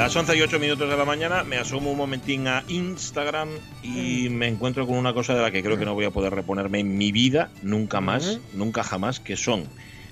[0.00, 3.50] Las 11 y 8 minutos de la mañana me asomo un momentín a Instagram
[3.82, 6.32] y me encuentro con una cosa de la que creo que no voy a poder
[6.32, 9.64] reponerme en mi vida, nunca más, nunca jamás, que son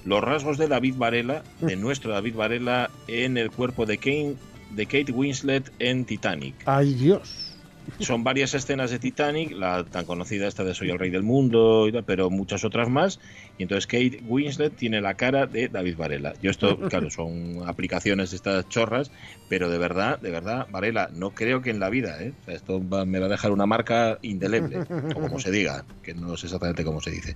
[0.04, 4.36] los rasgos de David Varela, de nuestro David Varela, en el cuerpo de Kate,
[4.72, 6.56] de Kate Winslet en Titanic.
[6.66, 7.56] ¡Ay, Dios!
[8.00, 11.88] Son varias escenas de Titanic, la tan conocida esta de Soy el Rey del Mundo,
[12.04, 13.20] pero muchas otras más.
[13.58, 16.32] Y entonces Kate Winslet tiene la cara de David Varela.
[16.40, 19.10] Yo esto, claro, son aplicaciones de estas chorras,
[19.48, 22.32] pero de verdad, de verdad, Varela, no creo que en la vida, ¿eh?
[22.40, 24.78] O sea, esto va- me va a dejar una marca indeleble,
[25.16, 27.34] o como se diga, que no sé exactamente cómo se dice.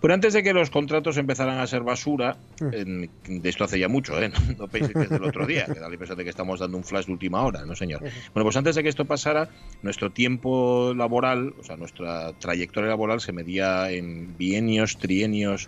[0.00, 2.38] Pero antes de que los contratos empezaran a ser basura,
[2.72, 4.28] en- de esto hace ya mucho, ¿eh?
[4.52, 6.60] No, no penséis que es del otro día, que da la impresión de que estamos
[6.60, 8.00] dando un flash de última hora, ¿no, señor?
[8.02, 9.48] Bueno, pues antes de que esto pasara,
[9.80, 15.61] nuestro tiempo laboral, o sea, nuestra trayectoria laboral se medía en bienios, trienios,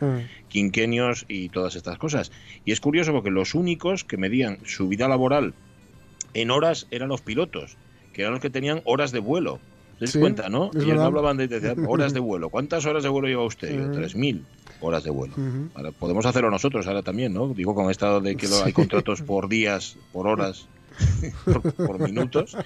[0.49, 2.33] quinquenios y todas estas cosas.
[2.65, 5.55] Y es curioso porque los únicos que medían su vida laboral
[6.35, 7.77] en horas eran los pilotos,
[8.13, 9.61] que eran los que tenían horas de vuelo.
[9.99, 10.71] ¿Te das Sí, cuenta, no?
[10.75, 11.03] ellos verdad.
[11.03, 12.51] no hablaban de, de horas de vuelo.
[12.51, 13.71] ¿Cuántas horas de vuelo lleva usted?
[13.71, 13.93] Yo, Ujú.
[14.01, 14.45] 3.000
[14.81, 15.35] horas de vuelo.
[15.75, 17.49] Ahora, podemos hacerlo nosotros ahora también, ¿no?
[17.55, 20.67] Digo, con esto de que hay contratos por días, por horas,
[21.45, 22.57] por, por minutos,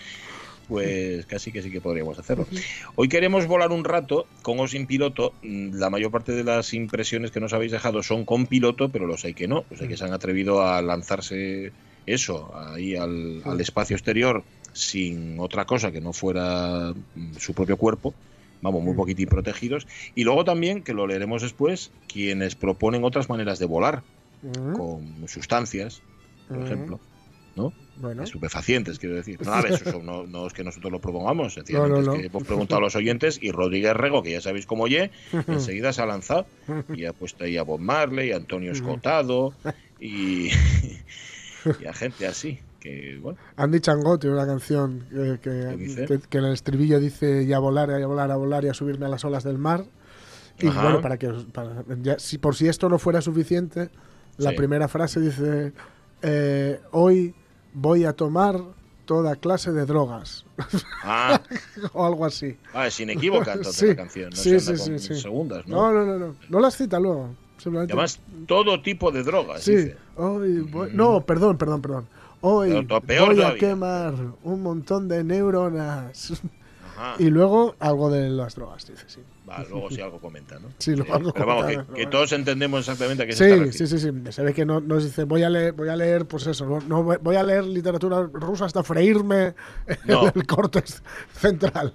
[0.69, 2.47] pues casi que sí que podríamos hacerlo.
[2.95, 5.33] Hoy queremos volar un rato con o sin piloto.
[5.43, 9.07] Mm, La mayor parte de las impresiones que nos habéis dejado son con piloto, pero
[9.07, 9.65] los hay que no.
[9.71, 11.73] Los hay que se han atrevido a lanzarse
[12.07, 17.77] eso, ahí al, al espacio exterior sin otra cosa que no fuera mm, su propio
[17.77, 18.15] cuerpo.
[18.61, 19.87] Vamos, muy poquitín protegidos.
[20.15, 24.03] Y luego también, que lo leeremos después, quienes proponen otras maneras de volar,
[24.77, 26.01] con sustancias,
[26.49, 27.01] por ejemplo,
[27.59, 27.73] ¿no?
[27.97, 28.23] Bueno.
[28.23, 29.39] Estupefacientes, quiero decir.
[29.45, 32.13] No, a ver, eso no, no es que nosotros lo propongamos, sencillamente No, no, no.
[32.15, 35.11] es que hemos preguntado a los oyentes y Rodríguez Rego, que ya sabéis cómo oye,
[35.49, 36.47] enseguida se ha lanzado
[36.95, 39.53] y ha puesto ahí a Bob Marley, a Antonio Escotado
[40.01, 40.49] y,
[41.81, 46.07] y a gente así, que bueno, Andy tiene una canción que, que, dice?
[46.07, 48.69] que- que en el estribillo dice y a volar, y a volar, a volar y
[48.69, 49.85] a subirme a las olas del mar.
[50.61, 50.83] Y Ajá.
[50.83, 53.91] bueno, para que para- ya- si por si esto no fuera suficiente,
[54.39, 54.57] la Sí.
[54.57, 55.73] primera frase dice
[56.23, 57.35] eh, hoy
[57.75, 58.61] voy a tomar
[59.05, 60.45] toda clase de drogas
[61.03, 61.41] ah,
[61.95, 62.57] o algo así.
[62.75, 65.67] ah, es inequívoca entonces Sí, la canción, no sí, se anda sí, con sí, segundas,
[65.67, 65.93] ¿no?
[65.93, 66.35] No, no, no, no.
[66.49, 67.31] No las cita luego.
[67.57, 67.93] Simplemente.
[67.93, 69.97] además, todo tipo de drogas, Sí, dice.
[70.17, 72.07] hoy voy- no, perdón, perdón, perdón.
[72.41, 74.15] Hoy peor voy a quemar
[74.45, 76.35] un montón de neuronas.
[76.97, 77.15] Ajá.
[77.19, 79.21] Y luego algo de las drogas, dice, sí.
[79.49, 80.69] Va, luego si algo comenta, ¿no?
[80.79, 82.11] Sí, luego algo Pero vamos, que, comenta, que ¿no?
[82.11, 83.97] todos entendemos exactamente a qué se está Sí, refiriendo.
[83.99, 84.33] sí, sí, sí.
[84.33, 86.81] Se ve que no nos dice, voy a leer, voy a leer, pues eso, no,
[86.81, 89.55] no voy- a leer literatura rusa hasta freírme
[90.07, 90.27] No.
[90.35, 91.95] el córtex central.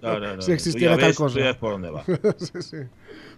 [0.00, 0.42] No, no, no.
[0.42, 1.38] si existiera tal ves- tú cosa.
[1.40, 2.04] ya ves por dónde va
[2.38, 2.76] sí, sí.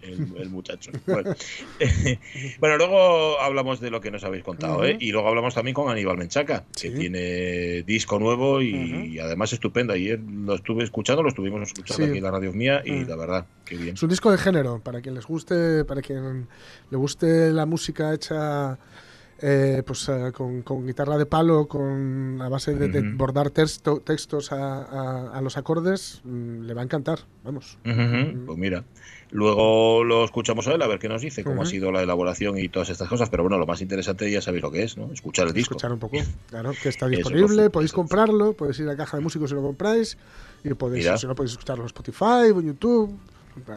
[0.03, 0.91] el, el muchacho.
[1.07, 1.35] Bueno.
[2.59, 4.97] Bueno, luego hablamos de lo que nos habéis contado, ¿eh?
[5.01, 9.93] Y luego hablamos también con Aníbal Menchaca, que tiene disco nuevo y, además estupendo.
[9.93, 12.09] Ayer lo estuve escuchando, lo estuvimos escuchando Sí.
[12.11, 13.95] aquí en la radio mía y la verdad, qué bien.
[13.95, 16.47] Es un disco de género, para quien les guste, para quien
[16.91, 18.79] le guste la música hecha
[19.41, 24.53] eh, pues eh, con, con guitarra de palo, con a base de, bordar texto- textos
[24.53, 27.77] a, a- a los acordes, mm, le va a encantar, vamos.
[27.85, 28.85] Ujú, Pues mira,
[29.33, 32.57] luego lo escuchamos a él a ver qué nos dice, cómo ha sido la elaboración
[32.59, 33.29] y todas estas cosas.
[33.29, 35.13] Pero bueno, lo más interesante ya sabéis lo que es, ¿no?
[35.13, 35.73] Escuchar el disco.
[35.75, 36.17] Escuchar un poco,
[36.49, 40.17] claro, que está disponible, podéis comprarlo, podéis ir a Caja de Músicos si lo compráis,
[40.63, 41.19] y podéis, Mira.
[41.19, 43.19] si no podéis escucharlo en Spotify o en YouTube.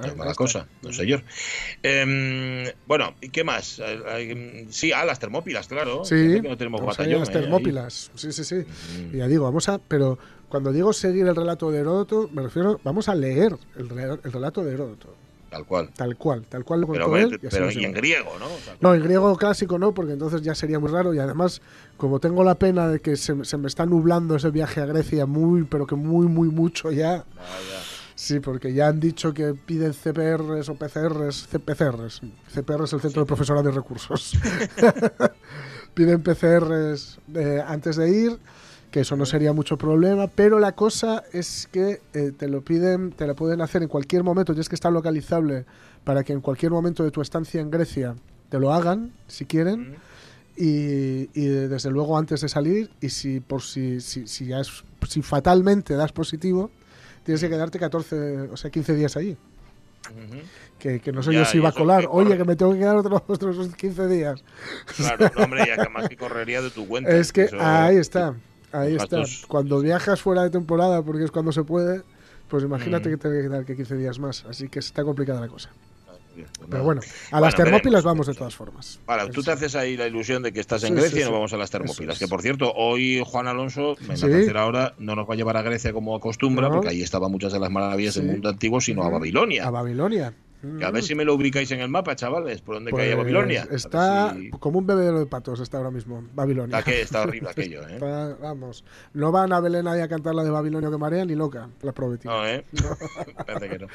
[0.04, 1.24] Es mala cosa, no señor.
[1.84, 3.82] Em, bueno, ¿y qué más?
[4.70, 6.04] Sí, ah, las termópilas, claro.
[6.04, 7.18] Sí, que no tenemos vamos a batallón.
[7.18, 7.42] a las eh, ahí.
[7.44, 8.12] termópilas.
[8.16, 8.56] Sí, sí, sí.
[8.56, 9.16] Mm.
[9.18, 9.78] Ya digo, vamos a.
[9.80, 10.18] Pero
[10.50, 12.80] cuando digo seguir el relato de Heródoto, me refiero.
[12.84, 13.90] Vamos a leer el,
[14.24, 15.16] el relato de Heródoto.
[15.50, 15.90] Tal cual.
[15.96, 17.40] Tal cual, tal cual lo contó él.
[17.42, 18.48] y pero y en griego, ¿no?
[18.48, 21.14] O sea, No, en griego clásico no, porque entonces ya sería muy raro.
[21.14, 21.62] Y además,
[21.96, 25.26] como tengo la pena de que se, se me está nublando ese viaje a Grecia
[25.26, 27.24] muy, pero que muy, muy mucho ya.
[27.36, 27.82] vaya.
[28.20, 31.48] Sí, porque ya han dicho que piden CPRs o PCRs.
[31.52, 32.22] CPCRs.
[32.52, 34.34] CPR es el Centro de Profesorado de Recursos.
[35.94, 38.40] piden PCRs eh, antes de ir,
[38.90, 43.12] que eso no sería mucho problema, pero la cosa es que eh, te lo piden,
[43.12, 45.66] te lo pueden hacer en cualquier momento, y es que está localizable
[46.04, 48.16] para que en cualquier momento de tu estancia en Grecia
[48.50, 49.96] te lo hagan, si quieren,
[50.56, 54.84] y, y desde luego antes de salir, y si por si, si, si, ya es-
[55.08, 56.72] si fatalmente das positivo,
[57.28, 59.36] tienes que quedarte 14, o sea, 15 días allí.
[60.80, 62.02] Que, que no sé Ya, yo si iba a colar.
[62.04, 64.42] que Oye, que me tengo que quedar otros, otros 15 días.
[64.96, 67.12] Claro, no, hombre, y además que correría de tu cuenta.
[67.12, 68.36] Es que eso- ahí está,
[68.72, 69.24] ahí está.
[69.50, 72.04] Cuando viajas fuera de temporada, porque es cuando se puede,
[72.48, 74.46] pues imagínate que te que quedar que 15 días más.
[74.46, 75.70] Así que está complicada la cosa.
[76.38, 79.00] Bien, pues Pero bueno, a Bueno, las Termópilas veremos, vamos de todas formas.
[79.34, 81.32] Tú te haces ahí la ilusión de que estás en Sí, Grecia sí, y nos
[81.34, 82.16] vamos a las Termópilas.
[82.16, 82.20] es.
[82.20, 85.58] Que por cierto, hoy Juan Alonso, en la tercera hora, no nos va a llevar
[85.58, 86.76] a Grecia como acostumbra, No.
[86.76, 89.10] porque ahí estaban muchas de las maravillas del mundo antiguo, sino a.
[89.10, 89.66] Babilonia.
[89.66, 90.34] A Babilonia.
[90.80, 93.18] Que a ver si me lo ubicáis en el mapa, chavales, por dónde cae Pues
[93.18, 93.62] Babilonia.
[93.62, 96.80] A ver Está si- como un bebedero de patos, está ahora mismo, Babilonia.
[96.80, 97.94] Está, que, está horrible aquello, ¿eh?
[97.94, 101.36] Está- vamos, no van a Belén ahí a cantar la de Babilonia que marea ni
[101.36, 102.28] loca, la prometí.
[102.28, 102.66] No, ¿eh?
[103.46, 103.88] Parece que no.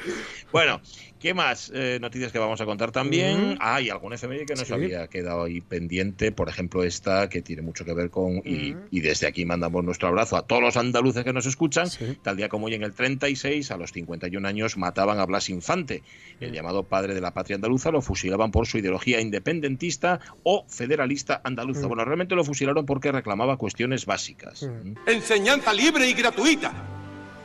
[0.53, 0.79] Bueno,
[1.23, 3.41] ¿qué más eh, noticias que vamos a contar también?
[3.51, 3.55] Ujú.
[3.61, 4.73] Ah, algún efeméride que nos Sí.
[4.73, 6.33] había quedado ahí pendiente.
[6.33, 8.41] Por ejemplo, esta que tiene mucho que ver con.
[8.45, 11.87] Y, desde aquí mandamos nuestro abrazo a todos los andaluces que nos escuchan.
[11.89, 12.17] Sí.
[12.21, 16.03] Tal día como hoy, en el 36, a los 51 años, mataban a Blas Infante,
[16.41, 16.53] el Mm.
[16.53, 17.89] llamado padre de la patria andaluza.
[17.89, 21.85] Lo fusilaban por su ideología independentista o federalista andaluza.
[21.85, 21.87] Mm.
[21.87, 24.63] Bueno, realmente lo fusilaron porque reclamaba cuestiones básicas.
[24.63, 24.95] Mm.
[25.07, 26.73] Enseñanza libre y gratuita.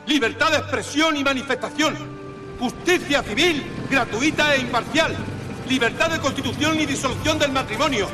[0.05, 2.18] Libertad de expresión y manifestación.
[2.59, 5.15] Justicia civil gratuita e imparcial.
[5.69, 8.07] Libertad de constitución y disolución del matrimonio.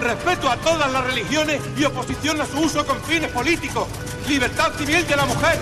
[0.00, 3.86] Respeto a todas las religiones y oposición a su uso con fines políticos.
[4.28, 5.58] Libertad civil de la mujer.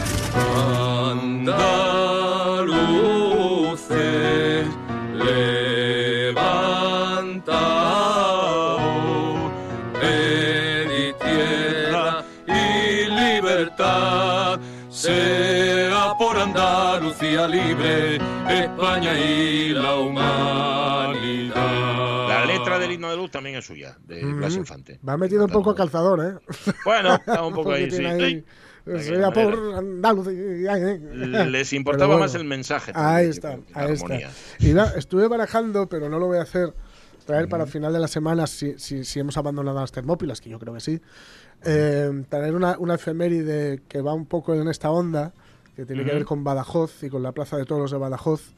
[17.22, 18.17] Andalucía libre,
[18.49, 21.55] España y la humanidad.
[22.28, 24.61] La letra del himno de luz también es suya, de Blas Ujú.
[24.61, 24.99] Infante.
[25.06, 26.38] Va metido un poco calzador, ¿eh?
[26.82, 28.06] Bueno, está un poco ahí, sí.
[28.06, 28.43] ahí-
[28.87, 30.78] aquella por Andalucía.
[30.78, 30.99] ¿eh?
[31.50, 32.43] Les importaba Pero más bueno.
[32.43, 32.93] el mensaje.
[32.94, 34.31] Ahí está, ahí armonía.
[34.58, 34.94] está.
[34.94, 36.73] Y estuve barajando, pero no lo voy a hacer.
[37.26, 40.49] Traer para el final de la semana, si, si, si hemos abandonado las Termópilas, que
[40.49, 41.00] yo creo que sí.
[41.64, 45.34] eh, traer una, una efeméride que va un poco en esta onda,
[45.80, 48.52] que tiene que ver con Badajoz y con la Plaza de Toros de Badajoz.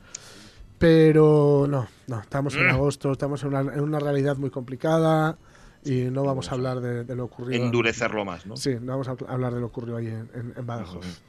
[0.79, 2.71] Pero no, no, estamos en Mm.
[2.71, 5.39] agosto, estamos en una, en una realidad muy complicada
[5.85, 7.63] y no vamos a hablar de, de lo ocurrido.
[7.65, 8.57] Endurecerlo más, ¿no?
[8.57, 11.23] Sí, no vamos a hablar de lo ocurrido ahí en, en- en Badajoz.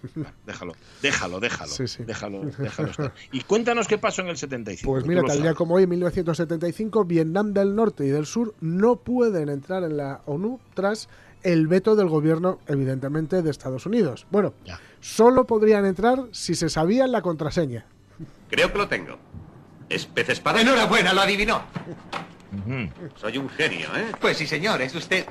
[0.47, 0.73] Déjalo,
[1.03, 1.71] déjalo, déjalo.
[1.71, 2.03] Sí, sí.
[2.03, 3.13] Déjalo, déjalo estar.
[3.31, 4.91] Y cuéntanos qué pasó en el 75.
[4.91, 8.95] Pues mira, tal día como hoy, en 1975, Vietnam del Norte y del Sur no
[8.95, 11.09] pueden entrar en la ONU tras
[11.43, 14.25] el veto del gobierno, evidentemente, de Estados Unidos.
[14.31, 14.79] Bueno, Ya.
[14.99, 17.85] solo podrían entrar si se sabía la contraseña.
[18.49, 19.17] Creo que lo tengo.
[19.89, 20.61] ¿Es pez espada?
[20.61, 21.61] Enhorabuena, lo adivinó.
[23.15, 24.11] Soy un genio, ¿eh?
[24.21, 25.25] Pues sí, señor, es usted.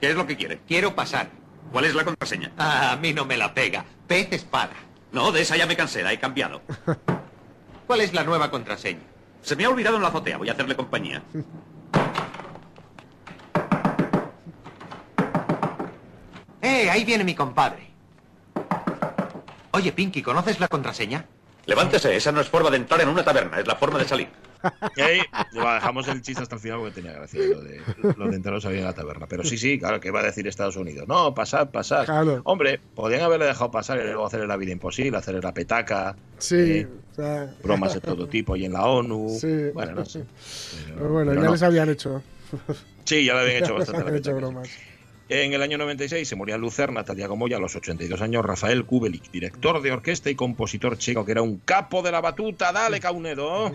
[0.00, 0.60] ¿Qué es lo que quiere?
[0.66, 1.28] Quiero pasar.
[1.72, 2.52] ¿Cuál es la contraseña?
[2.58, 3.84] Ah, a mí no me la pega.
[4.06, 4.72] Pez espada.
[5.12, 6.62] No, de esa ya me cansé, la he cambiado.
[7.86, 9.00] ¿Cuál es la nueva contraseña?
[9.42, 11.22] Se me ha olvidado en la azotea, voy a hacerle compañía.
[16.76, 16.90] ¡Eh!
[16.90, 17.86] Ahí viene mi compadre.
[19.72, 21.24] Oye, Pinky, ¿conoces la contraseña?
[21.66, 24.28] Levántese, esa no es forma de entrar en una taberna, es la forma de salir.
[24.96, 25.20] Y ahí
[25.56, 27.80] va, dejamos el chiste hasta el final porque tenía gracia lo de,
[28.16, 29.26] lo de entraros ahí en la taberna.
[29.28, 31.06] Pero sí, sí, claro, que va a decir Estados Unidos?
[31.06, 32.04] No, pasad, pasad.
[32.04, 32.40] Claro.
[32.44, 36.56] Hombre, podrían haberle dejado pasar y luego hacerle la vida imposible, hacerle la petaca, Sí,
[36.80, 39.28] eh, o sea, bromas de todo tipo y en la ONU.
[39.40, 39.70] Sí.
[39.72, 40.24] Bueno, no sé.
[40.86, 41.52] Pero- pero bueno, pero ya no.
[41.52, 42.22] les habían hecho,
[43.04, 44.68] Sí, ya le habían hecho les bastante la habían hecho bromas.
[45.28, 48.20] En el año 96 se moría en Lucerna, tal día como hoy, a los 82
[48.22, 52.20] años, Rafael Kubelik, director de orquesta y compositor checo, que era un capo de la
[52.20, 52.70] batuta.
[52.70, 53.72] Dale, Caunedo.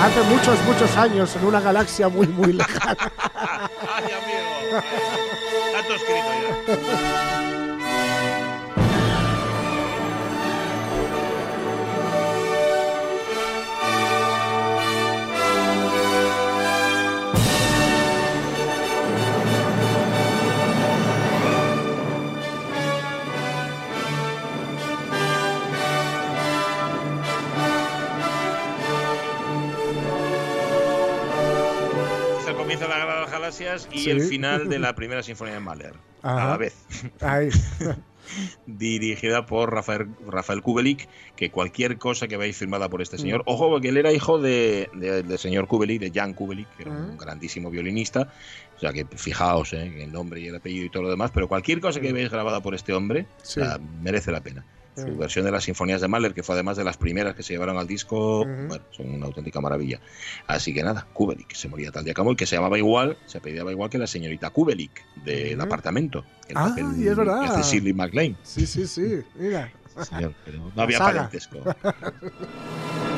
[0.00, 3.10] Hace muchos, muchos años, en una galaxia muy, muy lejana.
[3.36, 4.82] ¡Ay, amigo!
[5.86, 6.28] Todo escrito
[6.66, 7.31] ya.
[33.58, 34.10] De y Sí.
[34.10, 35.94] el final de la primera sinfonía de Mahler.
[36.22, 36.74] A la vez.
[37.20, 37.48] Ahí.
[38.66, 43.02] dirigida por Rafael, Rafael Kubelik, que cualquier cosa que veáis firmada por Mm.
[43.02, 46.68] este señor, ojo, porque él era hijo de, de- del señor Kubelik, de Jan Kubelik,
[46.76, 47.06] que era Ah.
[47.10, 48.32] un grandísimo violinista,
[48.76, 51.48] o sea que fijaos eh, el nombre y el apellido y todo lo demás, pero
[51.48, 53.60] cualquier cosa que veáis grabada por este hombre Sí.
[53.60, 54.64] o sea, merece la pena.
[54.94, 57.54] Su versión de las sinfonías de Mahler, que fue además de las primeras que se
[57.54, 58.66] llevaron al disco, Ujú.
[58.68, 60.00] bueno, son una auténtica maravilla.
[60.46, 63.16] Así que nada, Kubelik, que se moría tal día como hoy, que se llamaba igual,
[63.26, 65.66] se apellidaba igual que la señorita Kubelik del Ujú.
[65.66, 66.24] apartamento.
[66.48, 67.40] el Ah, papel y es verdad.
[67.40, 68.36] que hace Shirley MacLaine.
[68.42, 69.22] Sí, sí, sí.
[69.36, 69.72] Mira.
[70.02, 71.60] Señor, pero no había parentesco.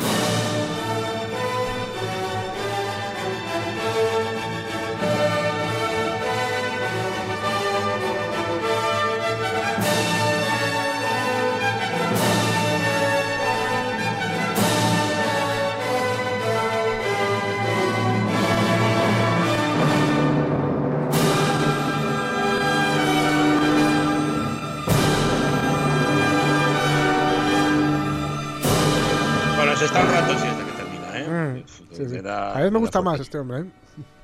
[32.55, 33.65] Cada vez me gusta más este hombre, ¿eh?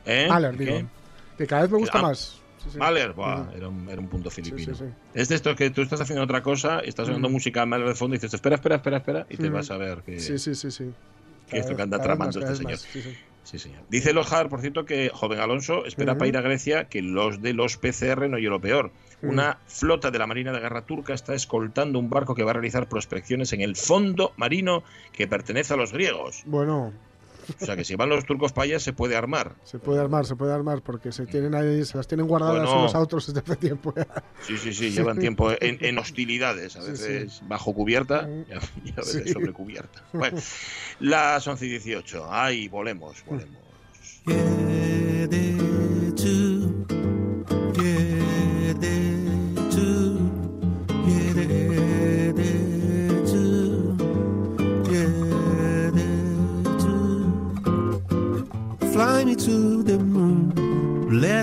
[0.07, 0.27] ¿Eh?
[0.29, 0.65] Mahler, ¿Qué?
[0.65, 0.89] digo.
[1.39, 2.41] Que cada vez me gusta Ah, más.
[2.63, 2.79] Sí, sí.
[2.79, 4.75] Mahler, buah, era, un, era un punto filipino.
[4.75, 4.85] sí.
[5.15, 7.23] Es de estos que tú estás haciendo otra cosa, estás Mm.
[7.31, 10.03] música Mahler de fondo y dices, espera, espera, espera, espera, y te vas a ver
[10.03, 10.21] que...
[10.21, 10.91] Sí, sí, sí, sí.
[11.49, 12.79] que esto que anda tramando este señor.
[13.43, 13.81] sí, señor.
[13.89, 17.55] Dice Lojar, por cierto, que joven Alonso espera para ir a Grecia que los de
[17.55, 18.93] los PCR no y lo peor.
[19.23, 22.55] Una flota de la Marina de Guerra turca está escoltando un barco que va a
[22.55, 24.83] realizar prospecciones en el fondo marino
[25.13, 26.43] que pertenece a los griegos.
[26.47, 26.93] Bueno,
[27.61, 29.55] O sea que si van los turcos para allá se puede armar.
[29.65, 32.81] se puede armar, se puede armar porque se tienen ahí, se las tienen guardadas Bueno.
[32.81, 33.93] unos a otros desde hace tiempo.
[33.97, 34.07] ya.
[34.47, 38.53] Sí, sí, sí, llevan tiempo en, en hostilidades, a Sí, veces bajo cubierta y
[38.93, 39.33] a, veces Sí.
[39.33, 40.03] sobre cubierta.
[40.13, 40.39] Bueno,
[41.01, 42.27] las 11 y 18.
[42.31, 43.57] Ay, volemos, volemos.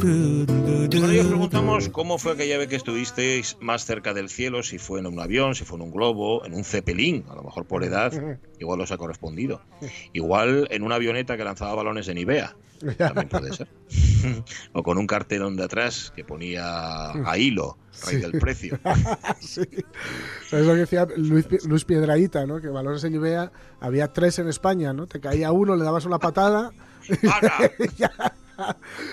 [0.00, 1.30] Do, do, do, Bueno, y os do.
[1.30, 5.20] preguntamos cómo fue aquella vez que estuvisteis más cerca del cielo, si fue en un
[5.20, 8.12] avión, si fue en un globo, en un cepelín, a lo mejor por edad,
[8.58, 9.60] igual os ha correspondido.
[10.14, 12.56] Igual en una avioneta que lanzaba balones de Nivea,
[12.96, 13.68] también puede ser.
[14.72, 17.76] o con un cartelón de atrás que ponía a hilo,
[18.06, 18.22] rey Sí.
[18.22, 18.78] del precio.
[19.40, 19.62] sí.
[20.48, 22.58] ¿Sabes lo que decía Luis, Luis Piedraíta, ¿no?
[22.60, 25.06] Que balones en Ibea había tres en España, ¿no?
[25.06, 26.70] Te caía uno, le dabas una patada
[27.22, 27.70] ¡Para!
[27.78, 28.10] y ya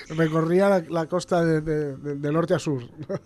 [0.09, 2.83] recorría la, la costa de, de- de- de norte a sur.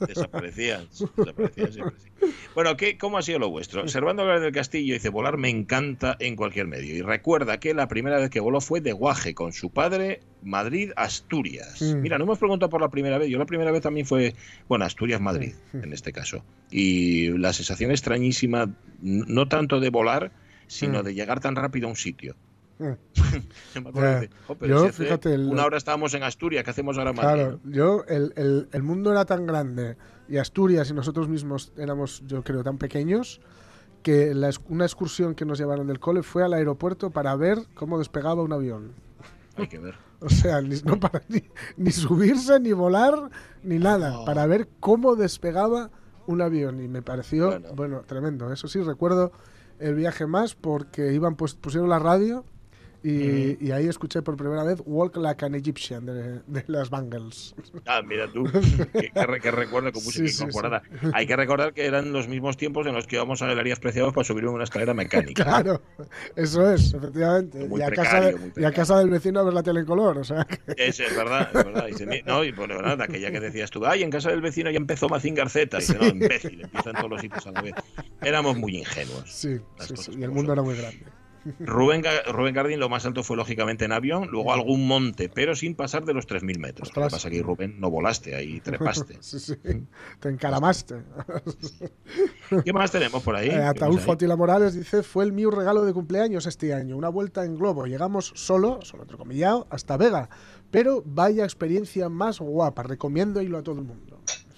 [0.08, 2.08] Desaparecían, desaparecían siempre, sí.
[2.54, 3.88] Bueno, ¿qué, ¿cómo ha sido lo vuestro?
[3.88, 6.96] Servando Álvarez del Castillo dice, volar me encanta en cualquier medio.
[6.96, 10.92] Y recuerda que la primera vez que voló fue de Guaje, con su padre, Madrid,
[10.96, 11.82] Asturias.
[11.82, 12.02] Mm.
[12.02, 13.30] Mira, no hemos preguntado por la primera vez.
[13.30, 14.36] Yo la primera vez también fue,
[14.68, 16.44] bueno, Asturias-Madrid, en este caso.
[16.70, 18.70] Y la sensación extrañísima,
[19.02, 20.32] no tanto de volar,
[20.68, 21.06] sino Mm.
[21.06, 22.36] de llegar tan rápido a un sitio.
[22.82, 23.82] Mm.
[23.84, 26.72] Me acuerdo de, "Jo, pero Yo, si fíjate, el- una hora estábamos en Asturias, ¿qué
[26.72, 27.42] hacemos ahora en Madrid?
[27.44, 29.98] Claro, yo, el, el- el mundo era tan grande
[30.28, 33.40] y Asturias y nosotros mismos éramos, yo creo, tan pequeños
[34.04, 38.00] que la una excursión que nos llevaron del cole fue al aeropuerto para ver cómo
[38.00, 38.94] despegaba un avión.
[39.58, 39.96] Hay que ver.
[40.24, 41.42] O sea, ni, no para ni,
[41.78, 43.32] ni subirse, ni volar,
[43.64, 44.26] ni nada, No.
[44.26, 45.90] para ver cómo despegaba
[46.28, 46.80] un avión.
[46.80, 47.70] Y me pareció, Bueno.
[47.76, 48.54] bueno, tremendo.
[48.54, 49.32] Eso sí, recuerdo
[49.80, 52.46] el viaje más porque iban pues, pusieron la radio
[53.04, 57.56] y, y ahí escuché por primera vez Walk Like an Egyptian de, de las Bangles.
[57.86, 58.44] Ah, mira tú,
[58.94, 60.84] que, que re- que recuerdo con música Sí, sí, incorporada.
[61.14, 64.14] Hay que recordar que eran los mismos tiempos en los que íbamos a galerías preciados
[64.14, 65.44] para subir una escalera mecánica.
[65.44, 65.82] Claro,
[66.36, 67.68] eso es, efectivamente.
[67.68, 69.80] Muy y, a precario, casa de- y a casa del vecino a ver la tele
[69.80, 70.18] en color.
[70.20, 71.88] O sea, que- Eso es verdad, es verdad.
[72.08, 74.70] "Mi- no, y pues de verdad, aquella que decías tú, ay, en casa del vecino
[74.70, 75.78] ya empezó Mazinger Z.
[75.80, 77.74] Dice, no, imbécil, empiezan todos los sitios a la vez.
[78.22, 79.24] Éramos muy ingenuos.
[79.32, 80.60] sí, sí, sí, y el mundo son.
[80.60, 81.04] era muy grande.
[81.60, 85.76] Rubén, Rubén Gardín lo más alto fue lógicamente en avión, luego algún monte, pero sin
[85.76, 86.96] pasar de los 3.000 metros.
[86.96, 89.18] Lo que pasa que Rubén no volaste, ahí trepaste.
[89.22, 89.56] Sí, sí,
[90.20, 91.04] te encaramaste.
[92.66, 93.50] ¿Qué más tenemos por ahí?
[93.50, 93.98] Eh.
[94.00, 97.86] Fotila Morales dice, fue el mío regalo de cumpleaños este año, una vuelta en globo.
[97.86, 100.30] Llegamos solo, solo entrecomillado, hasta Vega.
[100.70, 104.11] Pero vaya experiencia más guapa, recomiendo irlo a todo el mundo.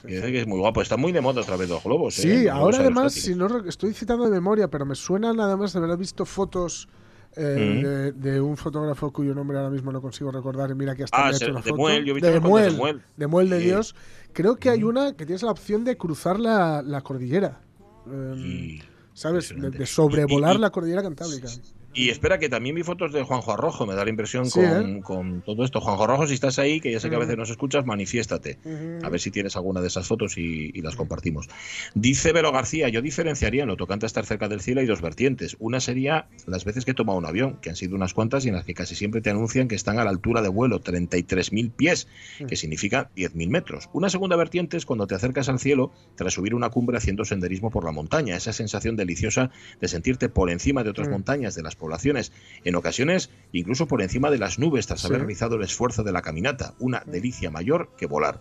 [0.05, 2.13] Que es muy guapo, está muy de moda otra vez los globos.
[2.15, 2.41] Sí, ¿eh?
[2.43, 5.79] Globos ahora además, si no estoy citando de memoria, pero me suena nada más de
[5.79, 6.87] haber visto fotos
[7.35, 7.83] eh, Mm.
[7.83, 10.69] de, de un fotógrafo cuyo nombre ahora mismo no consigo recordar.
[10.69, 11.81] Y mira que hasta Ah, me ha se- hecho una de foto.
[11.81, 13.01] Muel, yo he visto de cuantas de Muel, Muel.
[13.17, 13.65] de Muel de Sí.
[13.65, 13.95] Dios.
[14.33, 17.61] Creo que hay una que tienes la opción de cruzar la, la cordillera.
[18.07, 18.81] Eh, Y-
[19.13, 19.51] ¿Sabes?
[19.55, 21.47] De, sobrevolar Y- y- la cordillera cantábrica.
[21.93, 24.97] Y espera que también vi fotos de Juanjo Arrojo, me da la impresión Sí, con,
[24.97, 25.01] ¿eh?
[25.01, 25.79] con todo esto.
[25.79, 28.59] Juanjo Arrojo, si estás ahí, que ya sé que a veces nos escuchas, manifiéstate.
[29.03, 31.49] A ver si tienes alguna de esas fotos y, y las compartimos.
[31.93, 35.01] Dice Velo García, yo diferenciaría en lo tocante a estar cerca del cielo hay dos
[35.01, 35.55] vertientes.
[35.59, 38.49] Una sería las veces que he tomado un avión, que han sido unas cuantas y
[38.49, 41.71] en las que casi siempre te anuncian que están a la altura de vuelo, 33.000
[41.71, 42.07] pies,
[42.47, 43.89] que significa 10.000 metros.
[43.93, 47.69] Una segunda vertiente es cuando te acercas al cielo tras subir una cumbre haciendo senderismo
[47.69, 51.75] por la montaña, esa sensación deliciosa de sentirte por encima de otras montañas, de las
[51.83, 52.31] poblaciones,
[52.63, 55.07] en ocasiones incluso por encima de las nubes tras Sí.
[55.07, 56.73] haber realizado el esfuerzo de la caminata.
[56.79, 58.39] Una delicia mayor que volar.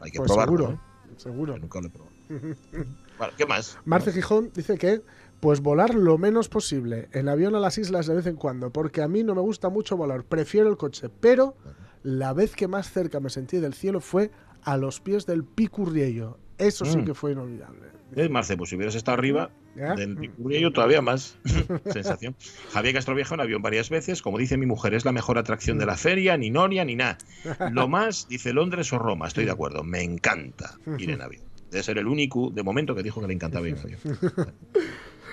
[0.00, 0.56] Hay que Pues probarlo.
[0.58, 1.14] seguro, ¿eh?
[1.16, 1.54] seguro.
[1.56, 2.14] Yo nunca lo he probado.
[3.18, 3.76] Bueno, ¿qué más?
[3.84, 5.02] Marce Gijón dice que
[5.40, 9.02] pues volar lo menos posible en avión a las islas de vez en cuando, porque
[9.02, 11.56] a mí no me gusta mucho volar, prefiero el coche, pero
[12.04, 14.30] la vez que más cerca me sentí del cielo fue
[14.62, 16.38] a los pies del Picurriello.
[16.58, 17.04] Eso sí Mm.
[17.06, 17.88] que fue inolvidable.
[18.14, 19.94] Eh, Marce, pues si hubieras estado arriba ¿Ya?
[19.94, 21.38] del Picurrillo, todavía más
[21.92, 22.34] sensación.
[22.72, 24.22] Javier Castro viajó en avión varias veces.
[24.22, 27.18] Como dice mi mujer, es la mejor atracción de la feria, ni Noria ni nada.
[27.72, 29.28] Lo más, dice Londres o Roma.
[29.28, 29.84] Estoy de acuerdo.
[29.84, 31.44] Me encanta ir en avión.
[31.70, 34.00] Debe ser el único, de momento, que dijo que le encantaba ir en avión.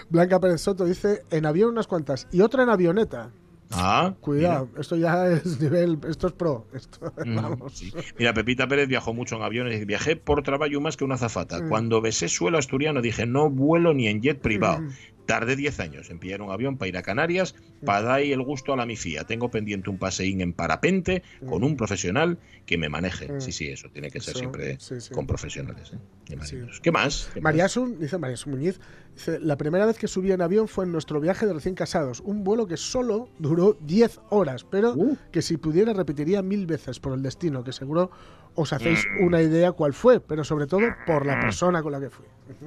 [0.10, 3.32] Blanca Pérez Soto dice en avión unas cuantas y otra en avioneta.
[3.72, 6.68] Ah, Cuidado, esto ya es nivel, esto es pro.
[6.74, 7.42] Esto, mira.
[7.42, 7.74] Mm, vamos.
[7.74, 7.94] sí.
[8.18, 9.82] Mira, Pepita Pérez viajó mucho en aviones.
[9.82, 11.62] y Viajé por trabajo más que una zafata.
[11.62, 11.70] Mm.
[11.70, 14.82] Cuando besé suelo asturiano dije, no vuelo ni en jet privado.
[14.82, 14.90] Mm.
[15.26, 18.74] Tardé 10 años en pillar un avión para ir a Canarias, para dar el gusto
[18.74, 19.24] a la mifía.
[19.24, 23.32] Tengo pendiente un paseín en parapente con un profesional que me maneje.
[23.32, 23.42] Mm.
[23.42, 25.14] Sí, sí, eso tiene que ser Eso, siempre sí, sí.
[25.14, 25.92] con profesionales.
[25.94, 25.98] ¿eh?
[26.26, 26.82] Qué, maravilloso.
[26.82, 27.30] ¿Qué más?
[27.34, 27.44] ¿Qué más?
[27.44, 28.80] Mariasun, dice Mariasun Muñiz,
[29.16, 32.20] dice, la primera vez que subí en avión fue en nuestro viaje de recién casados,
[32.22, 35.18] un vuelo que solo duró 10 horas, pero Uh.
[35.32, 38.12] que si pudiera repetiría mil veces por el destino, que seguro
[38.56, 39.26] os hacéis Mm.
[39.26, 42.26] una idea cuál fue, pero sobre todo por la persona con la que fui.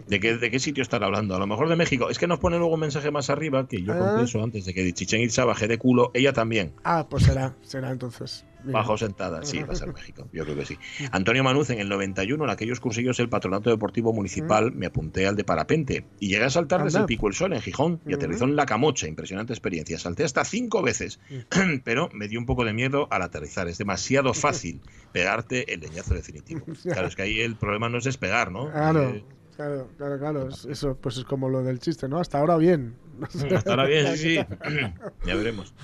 [0.09, 1.35] ¿De qué, ¿De qué sitio estar hablando?
[1.37, 2.11] A lo mejor de México.
[2.11, 3.99] Es que nos pone luego un mensaje más arriba que yo Ah.
[3.99, 6.11] confieso antes de que Chichen Itza baje de culo.
[6.15, 6.73] Ella también.
[6.85, 8.45] Ah, pues será, será entonces.
[8.73, 10.79] Bajo sentada, sí, va a ser México, yo creo que sí.
[11.13, 15.37] Antonio Manuz, en el 91, en aquellos cursillos del Patronato Deportivo Municipal, me apunté al
[15.37, 18.17] de parapente y llegué a saltar desde el Pico del Sol en Gijón y Ujú.
[18.17, 19.99] aterrizó en La Camocha, impresionante experiencia.
[19.99, 21.21] Salté hasta cinco veces,
[21.85, 23.69] pero me dio un poco de miedo al aterrizar.
[23.69, 26.65] Es demasiado fácil pegarte el leñazo definitivo.
[26.83, 28.71] Claro, es que ahí el problema no es despegar, ¿no?
[28.71, 29.25] Claro, Eh,
[29.57, 30.49] claro, claro, claro.
[30.49, 32.19] es- Eso pues es como lo del chiste, ¿no?
[32.19, 32.97] Hasta ahora bien.
[33.55, 34.39] Hasta ahora bien, sí, sí.
[35.27, 35.75] ya veremos.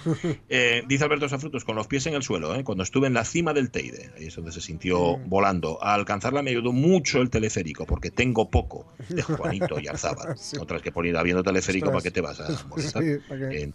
[0.49, 2.65] Eh, dice Alberto Safrutos, con los pies en el suelo, ¿eh?
[2.65, 5.29] cuando estuve en la cima del Teide, ahí es donde se sintió Mm.
[5.29, 5.83] volando.
[5.83, 10.37] A alcanzarla me ayudó mucho el teleférico, porque tengo poco de Juanito y Arzábal.
[10.39, 10.57] Sí.
[10.61, 11.91] Otras que por ir habiendo teleférico.
[11.91, 13.03] ¿para qué te vas a molestar?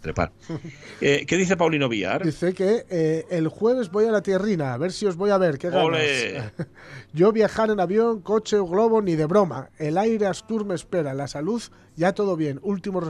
[0.00, 0.32] Trepar.
[1.00, 2.24] Eh, ¿Qué dice Paulino Villar?
[2.24, 5.58] Dice que el jueves voy a la tierrina, a ver si os voy a ver.
[5.58, 5.84] ¿Qué ganas?
[5.84, 6.42] ¡Ole!
[7.12, 9.70] Yo viajar en avión, coche o globo ni de broma.
[9.78, 11.62] El aire Astur me espera, la salud
[11.96, 12.60] ya todo bien.
[12.62, 13.04] Últimos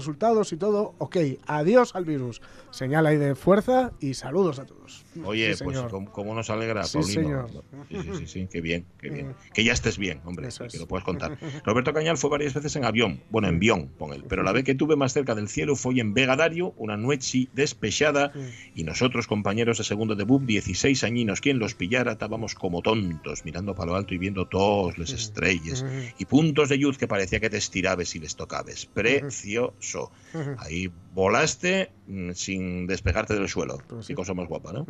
[0.52, 1.16] y todo ok.
[1.46, 2.40] Adiós al virus.
[2.70, 5.04] Señal ahí de fuerza y saludos a todos.
[5.24, 5.78] Oye, Sí, pues.
[5.90, 7.22] ¿cómo, cómo nos alegra, Sí, Paulino?
[7.22, 7.50] señor.
[7.88, 9.34] Sí, sí, sí, sí, qué bien, qué bien.
[9.52, 10.72] Que ya estés bien, hombre, Eso y es.
[10.72, 11.36] que lo puedes contar.
[11.64, 14.64] Roberto Cañal fue varias veces en avión, bueno, en avión, pon él, pero la vez
[14.64, 18.32] que tuve más cerca del cielo fue en Vegadario, una noche despechada,
[18.74, 23.44] y nosotros, compañeros de segundo de BUB, 16 añinos, quien los pillara, estábamos como tontos,
[23.44, 25.84] mirando para lo alto y viendo todos las estrellas,
[26.18, 28.86] y puntos de luz que parecía que te estirabes y les tocabes.
[28.86, 30.10] Precioso.
[30.58, 33.78] Ahí volaste mm, sin despegarte del suelo.
[33.88, 34.12] Pues sí.
[34.12, 34.86] Qué cosa más guapa, ¿no?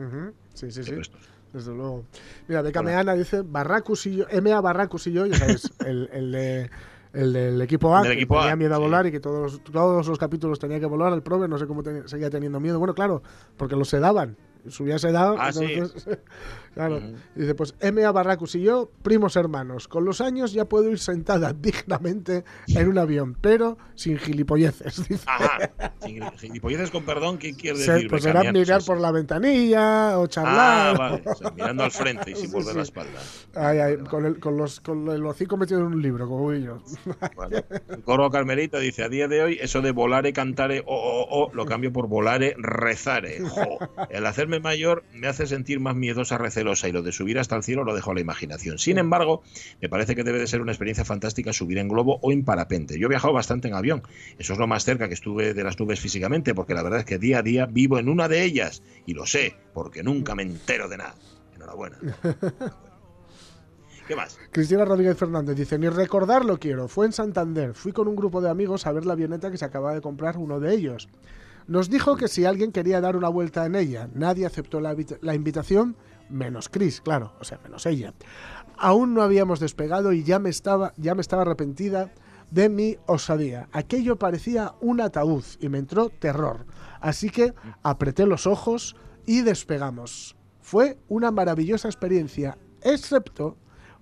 [0.55, 0.93] Sí, sí, sí.
[1.53, 2.05] Desde luego.
[2.47, 6.33] Mira, Beca Meana dice Barracus y yo, MA Barracus y yo, ya sabes, el, el
[6.33, 6.71] de-
[7.13, 9.61] el del equipo A, Del que equipo A, tenía miedo a volar y que todos,
[9.65, 12.79] todos los capítulos tenía que volar al prove, no sé cómo tenía- seguía teniendo miedo.
[12.79, 13.23] Bueno, claro,
[13.57, 14.37] porque lo sedaban.
[14.69, 15.37] Subía sedado.
[15.39, 15.65] Ah, sí.
[15.65, 16.19] entonces,
[16.75, 16.97] claro.
[16.99, 17.15] Ujú.
[17.37, 19.89] Y dice, pues MA Barracus y yo, primos hermanos.
[19.89, 25.09] Con los años ya puedo ir sentada dignamente en un avión, pero sin gilipolleces.
[25.09, 25.25] Dice.
[25.27, 25.71] Ajá.
[26.01, 28.09] Sin Gilipolleces con perdón, ¿qué quiere decir?
[28.09, 29.03] pues será mirar Sí, por sí.
[29.03, 30.99] la ventanilla o Ah, charlar.
[30.99, 31.23] vale.
[31.27, 32.77] o sea, mirando al frente y sin Sí, volver sí.
[32.77, 33.21] la espalda.
[33.55, 36.83] Ay, ay, con, el, con, los, con el hocico metido en un libro, como yo.
[37.37, 37.59] Bueno,
[38.05, 41.67] coro Carmelita dice, a día de hoy, eso de volare, cantare, o, o, o, lo
[41.67, 43.41] cambio por volare, rezare.
[43.41, 43.79] Jo.
[44.09, 47.63] El hacerme mayor me hace sentir más miedosa, recelosa, y lo de subir hasta el
[47.63, 48.79] cielo lo dejo a la imaginación.
[48.79, 49.43] Sin embargo,
[49.81, 52.99] me parece que debe de ser una experiencia fantástica subir en globo o en parapente.
[52.99, 54.03] Yo he viajado bastante en avión.
[54.39, 57.05] Eso es lo más cerca que estuve de las nubes físicamente, porque la verdad es
[57.05, 60.43] que día a día vivo en una de ellas, y lo sé, porque nunca me
[60.43, 61.15] entero de nada.
[61.55, 61.99] Enhorabuena.
[64.09, 64.37] ¿Qué más?
[64.51, 68.51] Cristina Rodríguez Fernández dice, ni recordarlo quiero, fue en Santander, fui con un grupo de
[68.51, 71.09] amigos a ver la avioneta que se acaba de comprar uno de ellos.
[71.71, 75.19] Nos dijo que si alguien quería dar una vuelta en ella, nadie aceptó la, invita-
[75.21, 75.97] la invitación,
[76.29, 78.13] menos Chris, claro, o sea, menos ella.
[78.77, 82.13] Aún no habíamos despegado y ya me estaba, ya me estaba arrepentida
[82.51, 83.69] de mi osadía.
[83.71, 86.67] Aquello parecía un ataúd y me entró terror.
[87.01, 87.55] Así que
[87.85, 90.35] apreté los ojos y despegamos.
[90.59, 93.57] Fue una maravillosa experiencia, excepto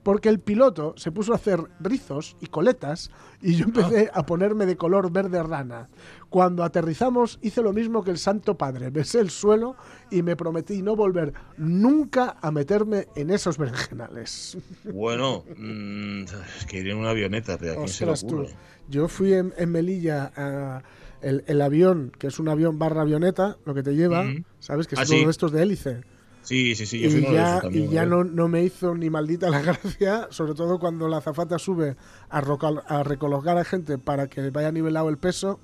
[0.08, 3.10] porque el piloto se puso a hacer rizos y coletas
[3.42, 5.90] y yo empecé a ponerme de color verde rana.
[6.30, 9.76] Cuando aterrizamos hice lo mismo que el Santo Padre, besé el suelo
[10.10, 14.56] y me prometí no volver nunca a meterme en esos berenjenales.
[14.84, 16.22] Bueno, mm,
[16.56, 18.46] es que ir en una avioneta, ¿a quién se le Ostras, tú.
[18.88, 20.82] Yo fui en, en Melilla a
[21.20, 24.24] el, el avión, que es un avión barra avioneta, lo que te lleva.
[24.58, 24.86] ¿sabes?
[24.86, 25.24] Que es Ah, uno sí.
[25.26, 26.00] de estos de hélice.
[26.48, 27.84] Sí, sí, sí, yo fui y uno de ya, esos también.
[27.84, 31.58] y ya no, no me hizo ni maldita la gracia, sobre todo cuando la azafata
[31.58, 31.96] sube
[32.30, 35.60] a, rocal- a recolocar a gente para que vaya nivelado el peso.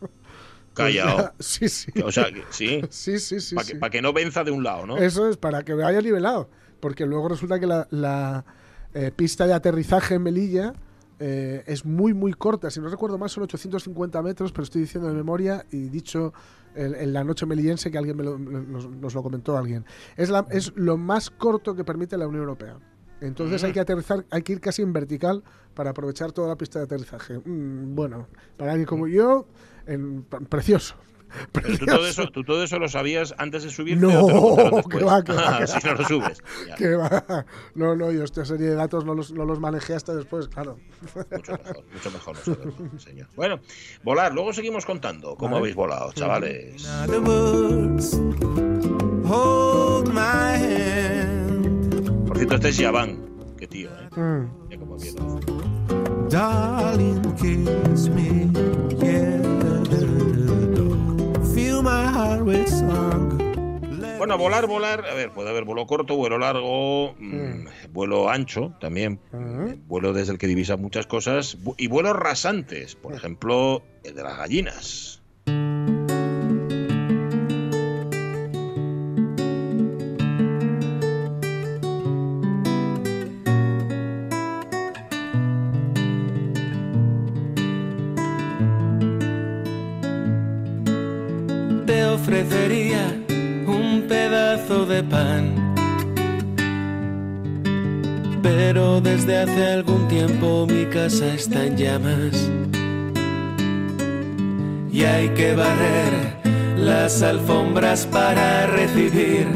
[0.74, 1.32] Callao.
[1.38, 1.90] sí, sí.
[2.04, 2.80] O sea, sí.
[2.90, 3.54] Sí, sí, sí.
[3.54, 3.72] Para sí.
[3.72, 4.96] que, pa' que no venza de un lado, ¿no?
[4.96, 6.48] Eso es para que vaya nivelado.
[6.80, 8.44] Porque luego resulta que la, la,
[8.94, 10.72] eh, pista de aterrizaje en Melilla
[11.18, 12.70] eh, es muy, muy corta.
[12.70, 16.32] Si no recuerdo mal, son 850 metros, pero estoy diciendo de memoria y dicho
[16.84, 19.84] en, en la noche melillense que alguien me lo- nos, nos lo comentó alguien.
[20.16, 22.76] Es, la, es lo más corto que permite la Unión Europea.
[23.20, 25.42] Entonces hay que aterrizar, hay que ir casi en vertical
[25.74, 27.38] para aprovechar toda la pista de aterrizaje.
[27.44, 29.46] Mm, bueno, para alguien como yo,
[29.86, 30.94] en- precioso.
[31.52, 34.26] Pero tú todo, eso, tú todo eso lo sabías antes de subirte No,
[34.90, 36.42] que va, que va, Ah, que si no lo subes.
[36.66, 37.44] Ya, Que va.
[37.74, 40.78] No, no, yo esta serie de datos no los, no los manejé hasta después, claro.
[41.30, 42.36] mucho mejor, mucho mejor
[43.00, 43.26] señor.
[43.36, 43.60] Bueno,
[44.02, 45.58] volar, luego seguimos contando cómo Vale.
[45.58, 46.86] habéis volado, chavales.
[52.26, 53.18] Por cierto, este es Yaván.
[53.56, 54.08] Qué tío, ¿eh?
[54.20, 54.68] Mm.
[54.68, 55.18] Mira cómo empieza.
[56.28, 58.50] darling, kiss me,
[64.18, 69.20] Bueno, volar, volar, a ver, puede haber vuelo corto, vuelo largo, mm, vuelo ancho también,
[69.32, 69.78] Ujú.
[69.86, 74.36] vuelo desde el que divisa muchas cosas, y vuelos rasantes, por ejemplo, el de las
[74.36, 75.22] gallinas.
[101.78, 102.50] Llamas.
[104.90, 106.12] Y hay que barrer
[106.76, 109.46] las alfombras para recibir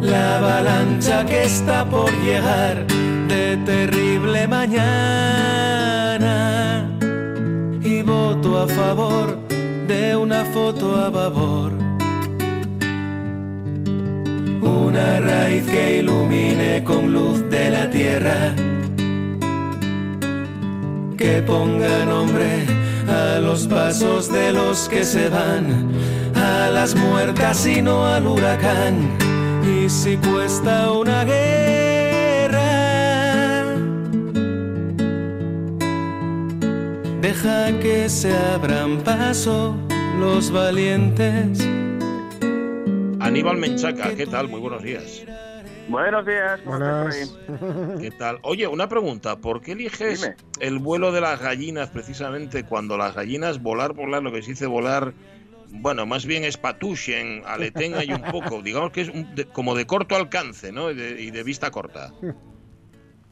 [0.00, 2.86] la avalancha que está por llegar
[3.28, 4.76] de terrible mañana
[7.82, 9.38] y voto a favor
[9.88, 11.72] de una foto a babor.
[14.60, 18.54] Una raíz que ilumine con luz de la tierra.
[21.32, 22.66] Que ponga nombre
[23.08, 25.90] a los pasos de los que se van,
[26.34, 29.16] a las muertas y no al huracán.
[29.64, 32.60] Y si cuesta una guerra,
[37.22, 39.74] Deja que se abran paso
[40.20, 41.66] los valientes.
[43.20, 44.50] Aníbal Menchaca, ¿qué tal?
[44.50, 45.24] Muy buenos días.
[45.92, 46.60] Buenos días.
[46.64, 47.14] ¿cómo Buenas.
[47.14, 47.98] ahí?
[48.00, 48.38] ¿Qué tal?
[48.42, 50.36] Oye, una pregunta, ¿por qué eliges Dime.
[50.60, 54.66] el vuelo de las gallinas precisamente cuando las gallinas volar, volar, lo que se dice
[54.66, 55.12] volar,
[55.68, 59.74] bueno, más bien es patushen, aletenga y un poco, digamos que es un- de- como
[59.74, 60.90] de corto alcance, ¿no?
[60.90, 62.10] Y de, y de vista corta.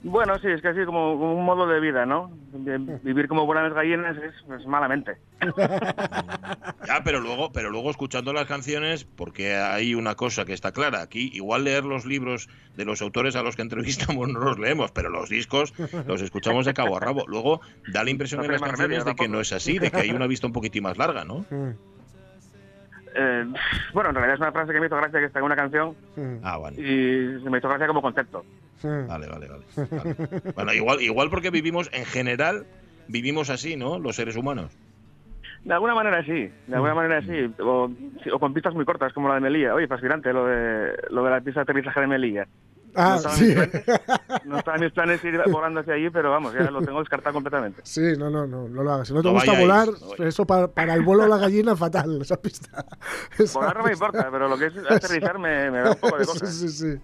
[0.02, 2.30] Bueno, sí, es que así como, como un modo de vida, ¿no?
[2.52, 5.18] De- vivir como buenas gallinas es pues, malamente.
[6.86, 11.02] Ya, pero luego, pero luego escuchando las canciones, porque hay una cosa que está clara,
[11.02, 14.90] aquí igual leer los libros de los autores a los que entrevistamos no los leemos,
[14.90, 15.72] pero los discos
[16.06, 17.24] los escuchamos de cabo a rabo.
[17.28, 19.36] Luego da la impresión No en las canciones remedio, de que tampoco.
[19.36, 21.44] no es así, de que hay una vista un poquitín más larga, ¿no?
[23.14, 23.44] Eh,
[23.92, 25.94] bueno, en realidad es una frase que me hizo gracia que está en una canción
[26.42, 28.44] Ah, y se me hizo gracia como concepto.
[28.82, 29.06] Mm.
[29.06, 29.64] Vale, vale, vale.
[29.76, 30.16] vale.
[30.54, 32.66] Bueno, igual, igual porque vivimos, en general,
[33.08, 33.98] vivimos así, ¿no?
[33.98, 34.76] Los seres humanos.
[35.64, 37.52] De alguna manera sí, de alguna manera sí.
[37.62, 37.90] O,
[38.24, 39.74] sí, o con pistas muy cortas como la de Melilla.
[39.74, 42.46] Oye, fascinante lo de, lo de la pista de aterrizaje de Melilla.
[42.94, 43.44] Ah, No estaba sí.
[43.44, 43.84] mis planes.
[44.44, 47.34] No estaba en mis planes ir volando hacia allí, pero vamos, ya lo tengo descartado
[47.34, 47.80] completamente.
[47.84, 49.08] Sí, no, no, no, no lo hagas.
[49.08, 52.20] Si no te No gusta volar, eso para, para el vuelo a la gallina fatal,
[52.22, 52.84] esa pista.
[53.38, 56.18] Esa Volar no me importa, pero lo que es aterrizar me, me da un poco
[56.18, 56.54] de Sí, cosas.
[56.54, 56.96] sí, sí.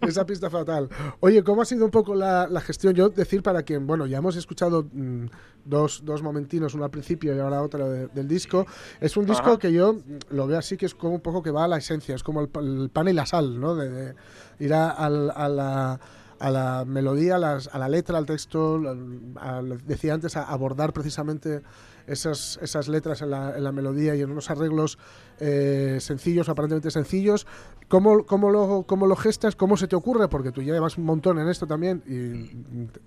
[0.00, 0.88] Esa pista fatal.
[1.20, 2.94] Oye, ¿cómo ha sido un poco la, la gestión?
[2.94, 5.26] Yo decir para quien, bueno, ya hemos escuchado mm,
[5.64, 8.66] dos, dos momentinos, uno al principio y ahora otro de- del disco.
[9.00, 9.58] Es un disco Ajá.
[9.58, 9.96] que yo
[10.30, 12.40] lo veo así, que es como un poco que va a la esencia, es como
[12.42, 13.74] el, el pan y la sal, ¿no?
[13.76, 14.14] De, de
[14.58, 16.00] ir a, al- a la,
[16.40, 18.80] a la melodía, a, a la letra, al texto,
[19.38, 21.62] a- a- decía antes, a abordar precisamente
[22.06, 24.98] esas, esas letras en la, en la melodía y en unos arreglos
[25.38, 27.46] eh, sencillos, aparentemente sencillos.
[27.88, 29.54] ¿Cómo, cómo, lo, ¿Cómo lo gestas?
[29.54, 30.26] ¿Cómo se te ocurre?
[30.28, 32.56] Porque tú ya llevas un montón en esto también y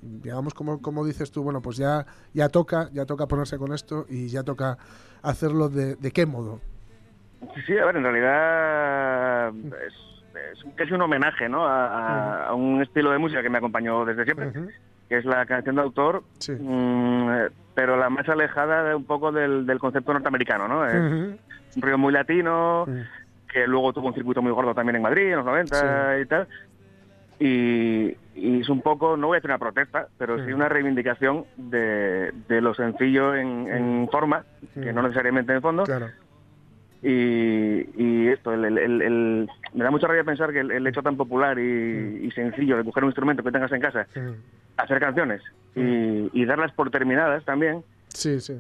[0.01, 4.05] digamos, como, como dices tú, bueno, pues ya, ya toca, ya toca ponerse con esto
[4.07, 4.77] y ya toca
[5.23, 6.61] hacerlo de, de qué modo.
[7.65, 9.49] Sí, a ver, en realidad
[9.87, 9.93] es,
[10.35, 11.65] es casi un homenaje ¿no?
[11.65, 14.51] a, a- a un estilo de música que me acompañó desde siempre,
[15.09, 16.23] que es la canción de autor,
[16.59, 20.67] mm, eh, pero la más alejada de un poco del, del concepto norteamericano.
[20.67, 20.85] ¿no?
[20.87, 20.95] Es
[21.75, 22.85] un río muy latino,
[23.51, 26.47] que luego tuvo un circuito muy gordo también en Madrid en los 90 y tal.
[27.37, 31.45] Y, y es un poco, no voy a decir una protesta, pero sí una reivindicación
[31.57, 34.43] de, de lo sencillo en, en forma,
[34.73, 35.83] que no necesariamente en fondo.
[37.03, 40.87] Y, y esto, el, el- el- el- me da mucha rabia pensar que el, el
[40.87, 44.07] hecho tan popular y, y sencillo de coger un instrumento que tengas en casa,
[44.77, 45.41] hacer canciones
[45.75, 48.55] y, y darlas por terminadas también, Sí, sí.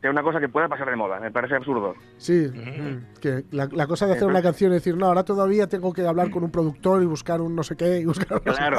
[0.00, 1.18] sea una cosa que pueda pasar de moda.
[1.18, 1.94] Me parece absurdo.
[2.18, 5.66] Sí, mm, que la, la cosa de hacer una canción y decir, no, ahora todavía
[5.66, 8.52] tengo que hablar con un productor y buscar un no sé qué y buscar no
[8.52, 8.78] sé Claro,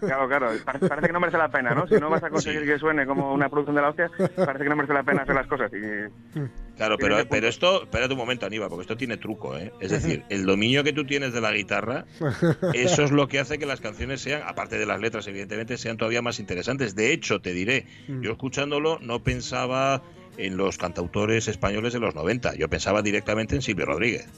[0.00, 0.48] claro, claro.
[0.64, 1.86] Pare- Parece que no merece la pena, ¿no?
[1.88, 4.70] Si no vas a conseguir que suene como una producción de la hostia, parece que
[4.70, 5.72] no merece la pena hacer las cosas.
[5.72, 6.38] Y,
[6.78, 9.72] Claro, pero, pero esto, espérate un momento, Aníbal, porque esto tiene truco, ¿eh?
[9.80, 12.04] Es decir, el dominio que tú tienes de la guitarra,
[12.72, 15.96] eso es lo que hace que las canciones sean, aparte de las letras, evidentemente, sean
[15.96, 16.94] todavía más interesantes.
[16.94, 20.02] De hecho, te diré, yo escuchándolo no pensaba
[20.36, 24.28] en los cantautores españoles de los 90, yo pensaba directamente en Silvio Rodríguez.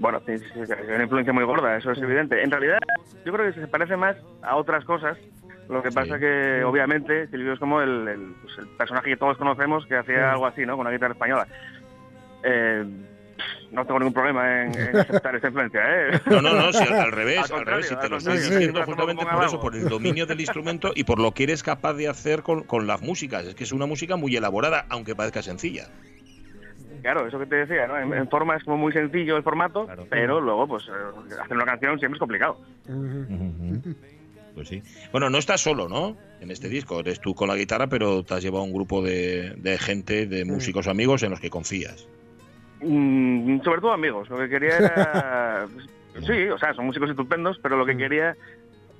[0.00, 2.42] Bueno, sí, sí, es una influencia muy gorda, eso es evidente.
[2.42, 2.78] En realidad,
[3.24, 5.16] yo creo que se parece más a otras cosas.
[5.68, 9.36] Lo que pasa que, obviamente, Silvio es como el, el, pues, el personaje que todos
[9.36, 10.76] conocemos que hacía algo así, ¿no?
[10.76, 11.46] Con una guitarra española.
[12.42, 12.84] Eh,
[13.70, 16.20] no tengo ningún problema en, en aceptar esa influencia, ¿eh?
[16.26, 18.58] No, no, no, si al, al revés, Al al revés, si te lo estoy contrario,
[18.58, 21.62] diciendo sí, justamente por eso, por el dominio del instrumento y por lo que eres
[21.62, 23.44] capaz de hacer con, con las músicas.
[23.44, 25.88] Es que es una música muy elaborada, aunque parezca sencilla.
[27.02, 27.96] Claro, eso que te decía, ¿no?
[27.96, 31.66] En, en forma es como muy sencillo el formato, pero luego, pues, eh, hacer una
[31.66, 32.58] canción siempre es complicado.
[34.58, 34.82] Pues sí.
[35.12, 36.16] Bueno, no estás solo, ¿no?
[36.40, 36.98] En este disco.
[36.98, 40.44] Eres tú con la guitarra, pero te has llevado un grupo de, de gente, de
[40.44, 42.08] músicos amigos en los que confías.
[42.80, 44.28] Mm, sobre todo amigos.
[44.28, 45.66] Lo que quería era.
[46.12, 48.36] pues, sí, o sea, son músicos estupendos, pero lo que quería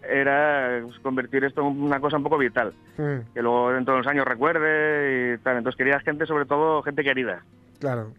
[0.09, 2.73] era pues, convertir esto en una cosa un poco vital.
[2.97, 5.57] Que luego dentro de unos años recuerde y tal.
[5.57, 7.43] Entonces quería gente, sobre todo, gente querida.
[7.81, 8.13] Claro.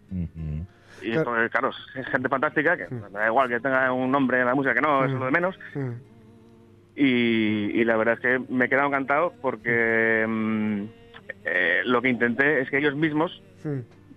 [1.00, 1.30] Y Claro.
[1.32, 4.54] pues, claro, es gente fantástica, que me da igual que tenga un nombre en la
[4.54, 5.58] música que no, eso es lo de menos.
[7.02, 10.82] Y, y la verdad es que me he quedado encantado porque mm,
[11.46, 13.42] eh, lo que intenté es que ellos mismos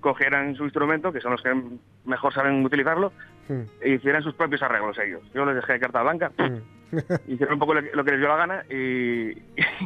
[0.01, 1.55] cogieran su instrumento, que son los que
[2.03, 3.13] mejor saben utilizarlo,
[3.79, 5.21] e hicieran sus propios arreglos ellos.
[5.33, 6.31] Yo les dejé carta blanca,
[7.27, 9.31] hicieron un poco lo que les dio la gana y,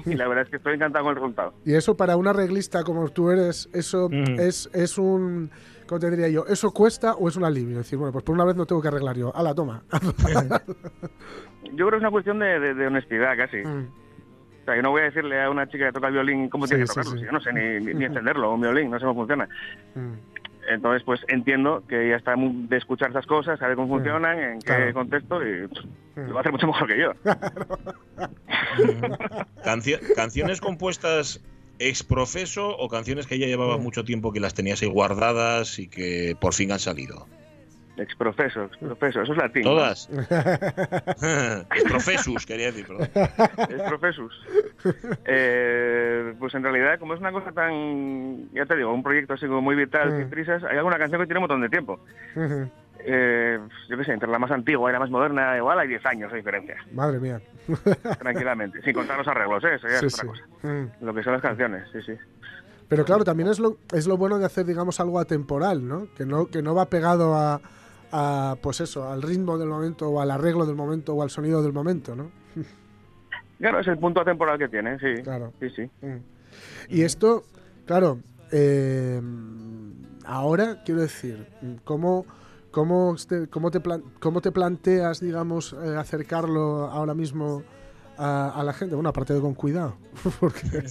[0.10, 1.53] y la verdad es que estoy encantado con el resultado.
[1.65, 5.51] Y eso para un arreglista como tú eres, eso es, es un...
[5.88, 6.45] ¿Cómo te diría yo?
[6.47, 7.80] ¿Eso cuesta o es un alivio?
[7.80, 9.36] Es decir, bueno, pues por una vez no tengo que arreglar yo.
[9.36, 9.84] ¡Hala, toma!
[11.73, 13.62] Yo creo que es una cuestión de, de- de honestidad casi.
[13.62, 13.86] O
[14.65, 16.71] sea, yo no voy a decirle a una chica que toca el violín cómo Sí,
[16.71, 17.19] tiene que sí, tocarlo.
[17.19, 17.26] sí.
[17.26, 19.47] Yo no sé ni, ni- ni encenderlo, un violín, no sé cómo funciona.
[20.69, 24.65] Entonces, pues entiendo que ella está de escuchar esas cosas, sabe cómo funcionan, en qué
[24.65, 24.93] Claro.
[24.93, 25.86] contexto y pff,
[26.17, 27.12] lo va a hacer mucho mejor que yo.
[29.63, 31.41] Cancio- ¿Canciones compuestas
[31.80, 35.88] ex profeso o canciones que ella llevaba mucho tiempo que las tenías ahí guardadas y
[35.88, 37.28] que por fin han salido?
[37.98, 39.63] Exprofeso, exprofeso, eso es latín.
[39.63, 40.08] ¿Todas?
[41.72, 43.10] ex profesus, quería decir, perdón.
[43.70, 44.34] Es profesus.
[45.26, 49.48] Eh, pues en realidad, como es una cosa tan, ya te digo, un proyecto así
[49.48, 52.00] como muy vital, sin prisas, hay alguna canción que tiene un montón de tiempo.
[52.99, 56.05] Eh, yo qué sé, entre la más antigua y la más moderna, igual hay 10
[56.05, 57.41] años de diferencia, Madre mía.
[58.19, 58.81] tranquilamente.
[58.81, 59.75] Sin contar los arreglos, ¿eh?
[59.75, 60.41] eso ya Sí, es otra sí.
[60.62, 60.73] cosa.
[60.73, 61.05] Mm.
[61.05, 62.13] Lo que son las canciones, sí, sí.
[62.88, 66.07] Pero claro, también es lo, es lo bueno de hacer, digamos, algo atemporal, ¿no?
[66.15, 67.60] Que no, que no va pegado a,
[68.12, 71.62] a, pues eso, al ritmo del momento o al arreglo del momento o al sonido
[71.62, 72.31] del momento, ¿no?
[73.60, 75.23] Claro, es el punto atemporal que tiene, sí.
[75.23, 75.51] Claro.
[75.60, 75.89] Sí, sí.
[76.89, 77.43] Y esto,
[77.88, 78.19] claro,
[78.51, 79.19] eh,
[80.25, 81.47] ahora quiero decir,
[81.83, 82.27] ¿cómo,
[82.78, 87.63] cómo, te, cómo, te, plan- cómo te planteas, digamos, eh, acercarlo ahora mismo
[88.20, 88.94] a, a la gente?
[88.94, 89.96] Bueno, aparte de con cuidado,
[90.40, 90.84] porque,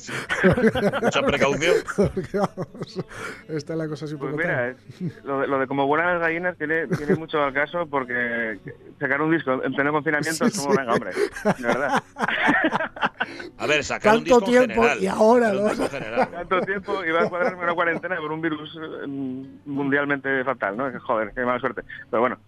[1.01, 1.75] Mucha precaución.
[1.96, 3.05] porque, vamos,
[3.46, 6.20] está la cosa así un Pues mira, es- lo de, lo de como buenas las
[6.22, 8.59] gallinas tiene, tiene mucho al caso porque
[8.99, 10.77] sacar un disco en pleno confinamiento es como, Sí, sí.
[10.79, 11.11] venga, hombre,
[11.59, 12.03] de verdad.
[13.58, 15.02] A ver, sacar un Tanto disco en tiempo general.
[15.02, 15.88] y ahora un lo disco.
[15.88, 19.06] Tanto tiempo iba a cuadrarme una cuarentena por un virus eh,
[19.66, 21.00] mundialmente fatal, ¿no?
[21.00, 21.82] Joder, qué mala suerte.
[22.10, 22.38] Pero bueno.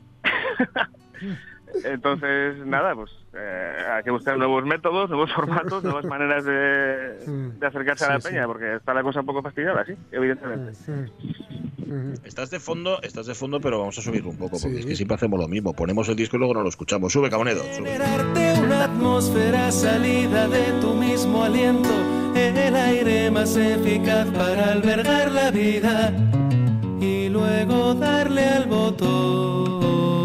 [1.84, 6.52] Entonces, nada, pues eh, hay que buscar nuevos métodos, nuevos formatos, nuevas maneras de,
[7.58, 10.72] de acercarse a la Sí, peña, porque está la cosa un poco fastidiada, sí, evidentemente.
[12.24, 14.80] Estás de fondo, estás de fondo, pero vamos a subirlo un poco, porque Sí.
[14.80, 15.72] es que siempre hacemos lo mismo.
[15.74, 17.12] Ponemos el disco y luego no lo escuchamos.
[17.12, 17.62] Sube, Cabonedo.
[17.64, 21.88] Generarte una atmósfera salida de tu mismo aliento,
[22.34, 26.12] el aire más eficaz para albergar la vida
[27.00, 30.17] y luego darle al botón.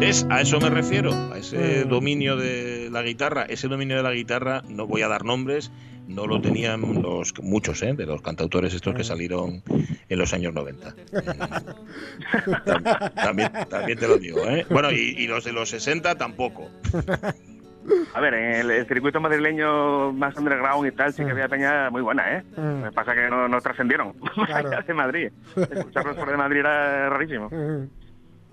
[0.00, 0.26] ¿Ves?
[0.30, 3.44] A eso me refiero, a ese dominio de la guitarra.
[3.48, 5.72] Ese dominio de la guitarra, no voy a dar nombres,
[6.06, 7.94] no lo tenían los muchos ¿eh?
[7.94, 9.62] de los cantautores estos que salieron
[10.08, 10.94] en los años 90.
[12.64, 14.40] Tam- también, también te lo digo.
[14.46, 14.66] ¿eh?
[14.70, 16.70] Bueno, y, y los de los 60 tampoco.
[18.14, 21.88] A ver, en el, el circuito madrileño más underground y tal, sí que había peña
[21.90, 22.42] muy buena, ¿eh?
[22.56, 22.82] Mm.
[22.82, 24.12] Lo que pasa que no, no trascendieron.
[24.46, 24.70] Claro.
[24.86, 25.28] de Madrid.
[25.56, 27.48] Escucharlos por de Madrid era rarísimo.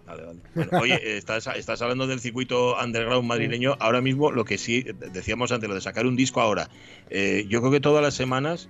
[0.06, 0.40] Vale, vale.
[0.54, 3.76] Bueno, oye, eh, estás, estás hablando del circuito underground madrileño.
[3.80, 6.70] Ahora mismo, lo que sí decíamos antes, lo de sacar un disco ahora.
[7.10, 8.70] eh, yo creo que todas las semanas,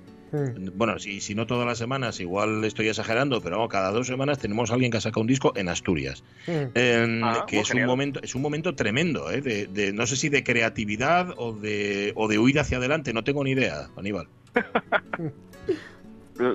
[0.75, 4.37] bueno, si, si no todas las semanas, igual estoy exagerando, pero vamos, cada dos semanas
[4.39, 6.23] tenemos a alguien que ha sacado un disco en Asturias.
[6.47, 9.41] Eh, Ah, que muy es un momento es un momento tremendo ¿eh?
[9.41, 13.23] de, de- no sé si de creatividad o de o de huir hacia adelante no
[13.23, 14.27] tengo ni idea Aníbal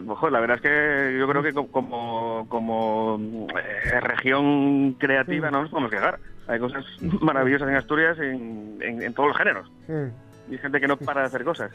[0.08, 5.62] Ojo, la verdad es que yo creo que co- como, como eh, región creativa no
[5.62, 6.18] nos podemos quejar.
[6.48, 6.84] Hay cosas
[7.20, 9.70] maravillosas en Asturias en, en- en todos los géneros.
[10.48, 11.70] Y hay gente que no para de hacer cosas.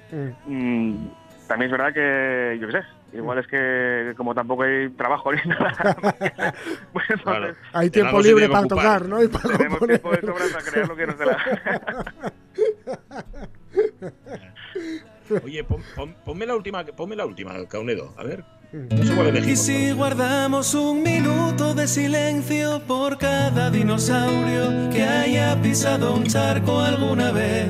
[0.45, 1.05] Mm,
[1.47, 5.39] también es verdad que, yo qué sé, igual es que como tampoco hay trabajo ni
[5.45, 5.73] nada,
[6.93, 8.83] pues entonces Hay tiempo libre para ocupar.
[8.83, 9.23] tocar, ¿no?
[9.23, 9.99] Y para tenemos componer.
[10.01, 11.37] tiempo de sobra para crear lo que nos dé la
[15.43, 19.27] oye pon- pon- ponme la última ponme la última Caunedo a ver no sé cuál
[19.27, 26.23] Y elegimos si guardamos un minuto de silencio por cada dinosaurio que haya pisado un
[26.23, 27.69] charco alguna vez.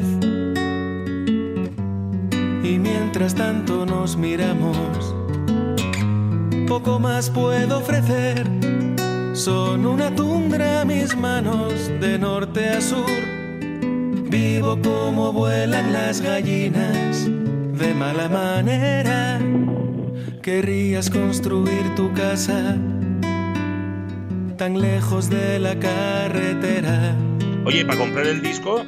[2.63, 5.13] Y mientras tanto nos miramos,
[6.70, 8.48] poco más puedo ofrecer.
[9.34, 13.06] Son una tundra mis manos de norte a sur.
[14.30, 17.30] Vivo como vuelan las gallinas
[17.74, 19.40] de mala manera.
[20.42, 22.76] Querrías construir tu casa
[24.58, 27.16] tan lejos de la carretera.
[27.66, 28.84] oye para comprar el disco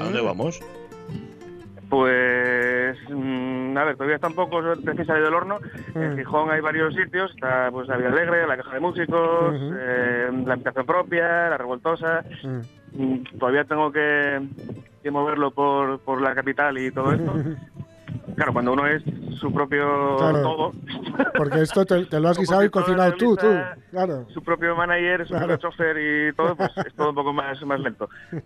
[0.00, 0.60] a dónde vamos
[1.90, 5.58] Pues, mm, a ver, todavía está un poco recién salido del horno.
[5.94, 10.30] En Gijón hay varios sitios, está pues la Vida Alegre, la Caja de Músicos, eh,
[10.46, 12.24] la Habitación Propia, la Revoltosa.
[12.94, 14.40] Mm, Todavía tengo que,
[15.02, 17.34] que moverlo por, por la capital y todo esto.
[18.36, 19.02] Claro, cuando uno es
[19.38, 20.42] su propio Claro.
[20.42, 20.72] todo,
[21.36, 23.46] Porque esto te, te lo has guisado y cocinado tú, tú.
[23.90, 24.26] Claro.
[24.32, 25.46] su propio manager, su Claro.
[25.48, 28.08] propio chofer y todo, pues es todo un poco más, más lento.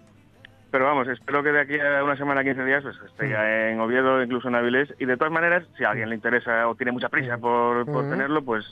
[0.70, 3.80] Pero vamos, espero que de aquí a una semana, 15 días, pues esté ya en
[3.80, 4.92] Oviedo, incluso en Avilés.
[4.98, 8.02] Y de todas maneras, si a alguien le interesa o tiene mucha prisa por, por
[8.02, 8.10] Ujú.
[8.10, 8.64] tenerlo, pues,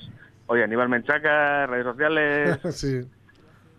[0.46, 3.00] oye, Aníbal Menchaca, redes sociales, sí.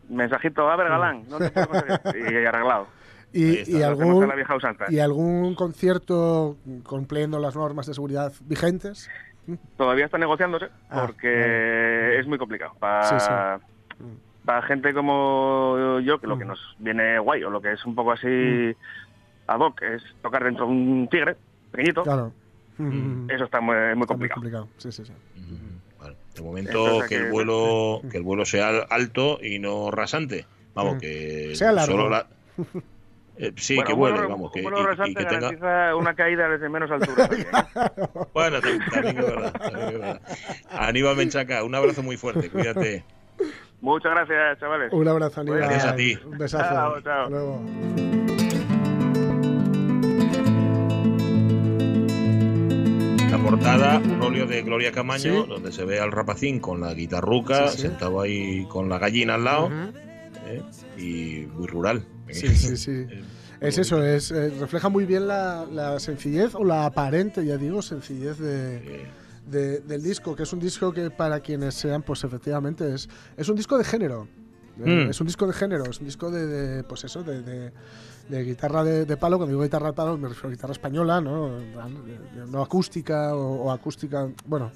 [0.09, 1.99] mensajito, a ver, galán, no te puedo conseguir.
[2.31, 2.87] Y arreglado.
[3.33, 4.85] Y, está, algún, a la vieja usanza.
[4.89, 9.09] y algún concierto cumpliendo las normas de seguridad vigentes.
[9.77, 12.73] Todavía está negociándose Ah, porque es muy complicado.
[12.79, 14.05] Para, Sí, sí.
[14.45, 16.39] para gente como yo, que lo Mm.
[16.39, 18.75] que nos viene guay o lo que es un poco así
[19.47, 21.35] ad hoc es tocar dentro de un tigre
[21.71, 22.31] pequeñito, Claro.
[22.77, 23.29] Mm.
[23.29, 24.35] eso está muy, muy Está muy complicado.
[24.41, 24.67] complicado.
[24.77, 25.13] Sí, sí, sí.
[25.99, 26.15] Vale.
[26.35, 30.45] de momento Entonces, que el que- vuelo que el vuelo sea alto y no rasante
[30.73, 30.99] vamos Mm.
[30.99, 31.91] que Sea largo.
[31.93, 32.27] solo la
[33.37, 35.95] Eh, sí Bueno, que vuele vuelo- vamos que, un vuelo y- y, que tenga garantiza
[35.97, 37.25] una caída desde menos altura.
[37.31, 37.45] ¿eh?
[38.33, 40.21] bueno tam- también es verdad, también es verdad.
[40.71, 43.03] Aníbal Menchaca un abrazo muy fuerte cuídate
[43.81, 44.91] Muchas gracias, chavales.
[44.93, 45.59] Un abrazo, Aníbal.
[45.59, 46.17] Gracias a ti.
[46.25, 46.63] Un besazo.
[46.73, 47.23] Chao, chao.
[47.25, 48.65] Hasta luego.
[53.31, 55.49] La portada, un óleo de Gloria Camaño, Sí.
[55.49, 57.81] donde se ve al rapacín con la guitarruca, Sí, sí.
[57.83, 59.75] sentado ahí con la gallina al lado, Ujú.
[60.47, 60.61] ¿eh?
[60.97, 62.05] y muy rural.
[62.35, 62.91] Sí, sí, sí.
[62.91, 63.23] Eh,
[63.61, 67.81] Es eso, es, eh, refleja muy bien la, la sencillez o la aparente, ya digo,
[67.81, 69.07] sencillez de,
[69.49, 73.07] de- del disco, que es un disco que para quienes sean, pues efectivamente es,
[73.37, 74.27] es un disco de género.
[74.83, 75.09] Eh, Mm.
[75.09, 77.71] Es un disco de género, es un disco de, de, pues eso, de, de-
[78.27, 79.37] de guitarra de, palo.
[79.37, 81.57] Cuando digo guitarra de palo me refiero a guitarra española, no,
[82.49, 84.71] no acústica o, o acústica, bueno,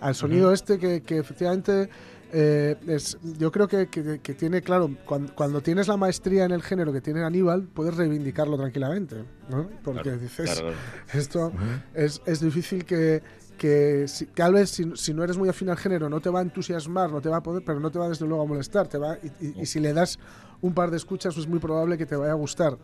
[0.00, 1.88] al sonido este que, que efectivamente
[2.32, 6.50] eh, es, yo creo que, que- que tiene, claro, cuando, cuando tienes la maestría en
[6.52, 9.68] el género que tiene Aníbal, puedes reivindicarlo tranquilamente, ¿no?
[9.84, 10.76] Porque Claro, dices, claro, claro.
[11.14, 11.52] esto
[11.94, 13.22] es, es difícil que,
[13.56, 16.40] que si- tal vez si, si no eres muy afín al género no te va
[16.40, 18.88] a entusiasmar, no te va a poder, pero no te va desde luego a molestar,
[18.88, 20.18] te va y, y- y si le das
[20.60, 22.76] un par de escuchas es muy probable que te vaya a gustar,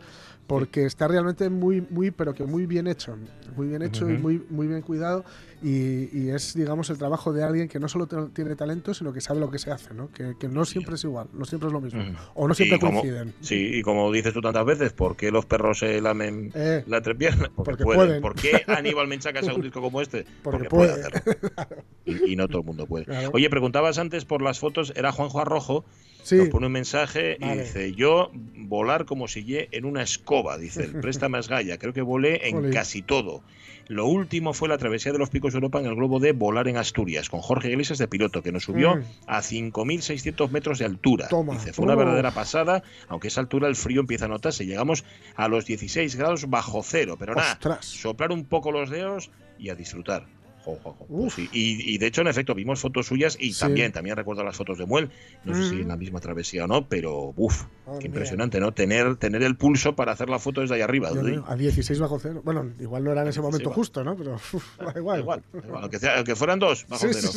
[0.47, 3.15] porque está realmente muy, muy, pero que muy bien hecho,
[3.55, 5.23] muy bien hecho y muy, muy bien cuidado
[5.61, 9.21] y, y es, digamos, el trabajo de alguien que no solo tiene talento, sino que
[9.21, 10.09] sabe lo que se hace, ¿no?
[10.11, 12.03] Que, que no siempre es igual, no siempre es lo mismo,
[12.35, 13.33] o no siempre como- coinciden.
[13.39, 16.97] Sí, y como dices tú tantas veces, ¿por qué los perros se lamen Eh, la
[16.97, 17.49] entrepierna?
[17.55, 17.99] Porque, porque pueden.
[18.07, 18.21] pueden.
[18.21, 20.25] ¿Por qué Aníbal Menchaca saca un disco como este?
[20.43, 21.05] Porque puede puede.
[21.07, 21.33] hacerlo.
[22.05, 23.05] Y, y no todo el mundo puede.
[23.05, 23.29] Claro.
[23.33, 25.85] Oye, preguntabas antes por las fotos, era Juanjo Arrojo,
[26.23, 26.35] Sí.
[26.37, 30.83] nos pone un mensaje y dice, yo volar como si lle en una escoba, dice,
[30.85, 33.43] el préstame más galla, creo que volé en casi todo.
[33.89, 36.69] Lo último fue la travesía de los picos de Europa en el globo de volar
[36.69, 39.03] en Asturias, con Jorge Iglesias de piloto, que nos subió Mm.
[39.27, 41.27] a 5.600 metros de altura.
[41.27, 41.53] Toma.
[41.55, 41.97] Dice, fue una Oh.
[41.97, 44.65] verdadera pasada, aunque a esa altura el frío empieza a notarse.
[44.65, 45.03] Llegamos
[45.35, 49.75] a los 16 grados bajo cero, pero nada, soplar un poco los dedos y a
[49.75, 50.27] disfrutar.
[50.63, 51.05] Jo, jo, jo.
[51.07, 51.49] Pues sí.
[51.51, 53.59] y, y de hecho, en efecto, vimos fotos suyas y Sí.
[53.59, 55.09] también, también recuerdo las fotos de Muel.
[55.43, 55.81] No sé si Mm.
[55.81, 58.05] en la misma travesía o no, pero uff, Madre qué mía.
[58.07, 58.71] impresionante, ¿no?
[58.73, 61.09] Tener, tener el pulso para hacer la foto desde ahí arriba.
[61.13, 62.41] Yo a 16 bajo cero.
[62.45, 64.15] Bueno, igual no era en ese momento justo, ¿no?
[64.15, 64.53] Pero uf,
[64.95, 65.19] igual.
[65.19, 65.43] Igual, igual,
[65.81, 67.29] aunque, sea- aunque fueran dos bajo cero.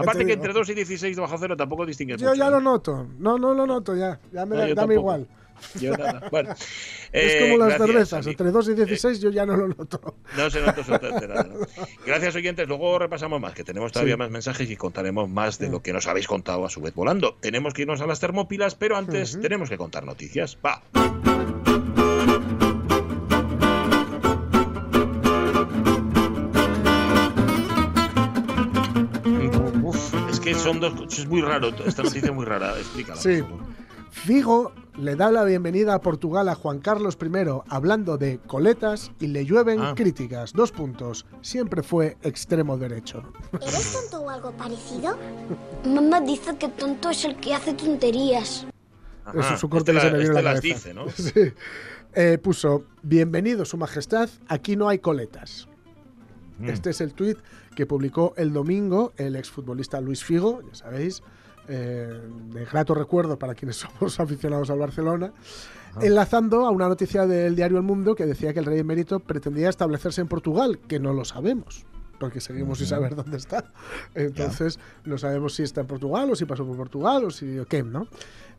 [0.00, 2.60] Aparte te que entre 2 y 16 bajo cero tampoco distingues Yo mucho, ya lo
[2.60, 3.06] noto.
[3.18, 4.20] No, no lo noto ya.
[4.32, 5.26] Ya me No, da, dame igual.
[5.80, 6.28] Yo nada.
[6.30, 6.52] Bueno,
[7.12, 8.26] es eh, como las cervezas.
[8.26, 10.16] Entre 2 y 16 yo ya no lo noto.
[10.36, 11.44] No se nota absolutamente nada.
[11.44, 11.66] ¿no?
[12.06, 12.66] Gracias, oyentes.
[12.68, 14.18] Luego repasamos más, que tenemos todavía Sí.
[14.18, 17.36] más mensajes y contaremos más de lo que nos habéis contado a su vez volando.
[17.40, 20.58] Tenemos que irnos a las termópilas, pero antes tenemos que contar noticias.
[20.64, 20.82] Va.
[29.82, 31.18] Uf, es que son dos.
[31.18, 31.68] Es muy raro.
[31.86, 32.76] Esta noticia es muy rara.
[32.78, 33.20] Explícala.
[33.20, 33.42] Sí.
[33.42, 33.73] por favor.
[34.14, 37.26] Figo le da la bienvenida a Portugal a Juan Carlos I
[37.68, 39.94] hablando de coletas y le llueven Ah.
[39.96, 40.52] críticas.
[40.52, 41.26] Dos puntos.
[41.42, 43.24] Siempre fue extremo derecho.
[43.60, 45.18] ¿Eres tonto o algo parecido?
[45.84, 48.68] Mamá dice que tonto es el que hace tonterías.
[49.24, 51.06] Ajá, Eso es un corte este la- este la las dice, ¿no?
[51.16, 51.32] Sí.
[52.14, 55.66] Eh, puso, bienvenido su majestad, aquí no hay coletas.
[56.60, 56.68] Mm.
[56.68, 57.36] Este es el tuit
[57.74, 61.24] que publicó el domingo el exfutbolista Luis Figo, ya sabéis,
[61.68, 62.20] eh,
[62.52, 65.32] de grato recuerdo para quienes somos aficionados al Barcelona,
[66.00, 69.68] enlazando a una noticia del diario El Mundo que decía que el rey emérito pretendía
[69.68, 71.84] establecerse en Portugal, que no lo sabemos.
[72.18, 73.72] Porque seguimos sin saber dónde está.
[74.14, 77.66] Entonces, no sabemos si está en Portugal o si pasó por Portugal o si o
[77.66, 78.06] qué, ¿no?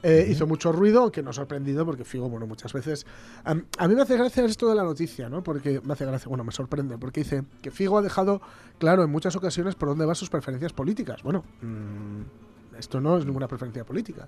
[0.04, 3.08] Eh, Hizo mucho ruido, aunque ha sorprendido porque Figo, bueno, muchas veces.
[3.44, 5.42] A, a mí me hace gracia esto de la noticia, ¿no?
[5.42, 8.42] Porque me hace gracia, bueno, me sorprende, porque dice que Figo ha dejado
[8.78, 11.24] claro en muchas ocasiones por dónde van sus preferencias políticas.
[11.24, 12.45] Bueno, mm,
[12.78, 14.28] esto no es ninguna preferencia política.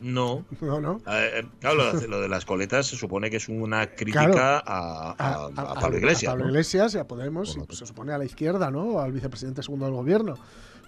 [0.00, 0.44] No.
[0.60, 1.00] No, no.
[1.10, 4.62] Eh, claro, lo de, lo de las coletas se supone que es una crítica Claro.
[4.66, 6.28] a, a- a Pablo Iglesias.
[6.30, 6.50] a Pablo ¿no?
[6.50, 9.00] Iglesias y a Podemos, y lo pues se supone a la izquierda, ¿no?
[9.00, 10.34] Al vicepresidente segundo del gobierno.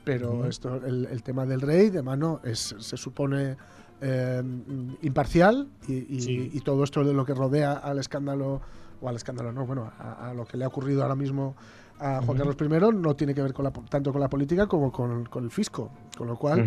[0.05, 3.57] Pero esto, el, el tema del rey, de mano, es, se supone
[4.01, 4.43] eh,
[5.03, 6.51] imparcial y, y- Sí.
[6.55, 8.61] y todo esto de lo que rodea al escándalo,
[9.01, 11.55] o al escándalo, no, bueno, a lo que le ha ocurrido ahora mismo
[12.01, 12.39] a Juan.
[12.39, 15.45] Carlos I no tiene que ver con la, tanto con la política como con, con
[15.45, 15.91] el fisco.
[16.17, 16.61] Con lo cual.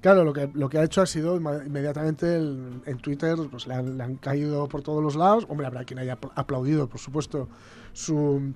[0.00, 3.74] Claro, lo que, lo que ha hecho ha sido inmediatamente el- en Twitter, pues le
[3.74, 5.46] han, le han caído por todos los lados.
[5.48, 7.48] Hombre, habrá quien haya apl- aplaudido, por supuesto,
[7.92, 8.52] su,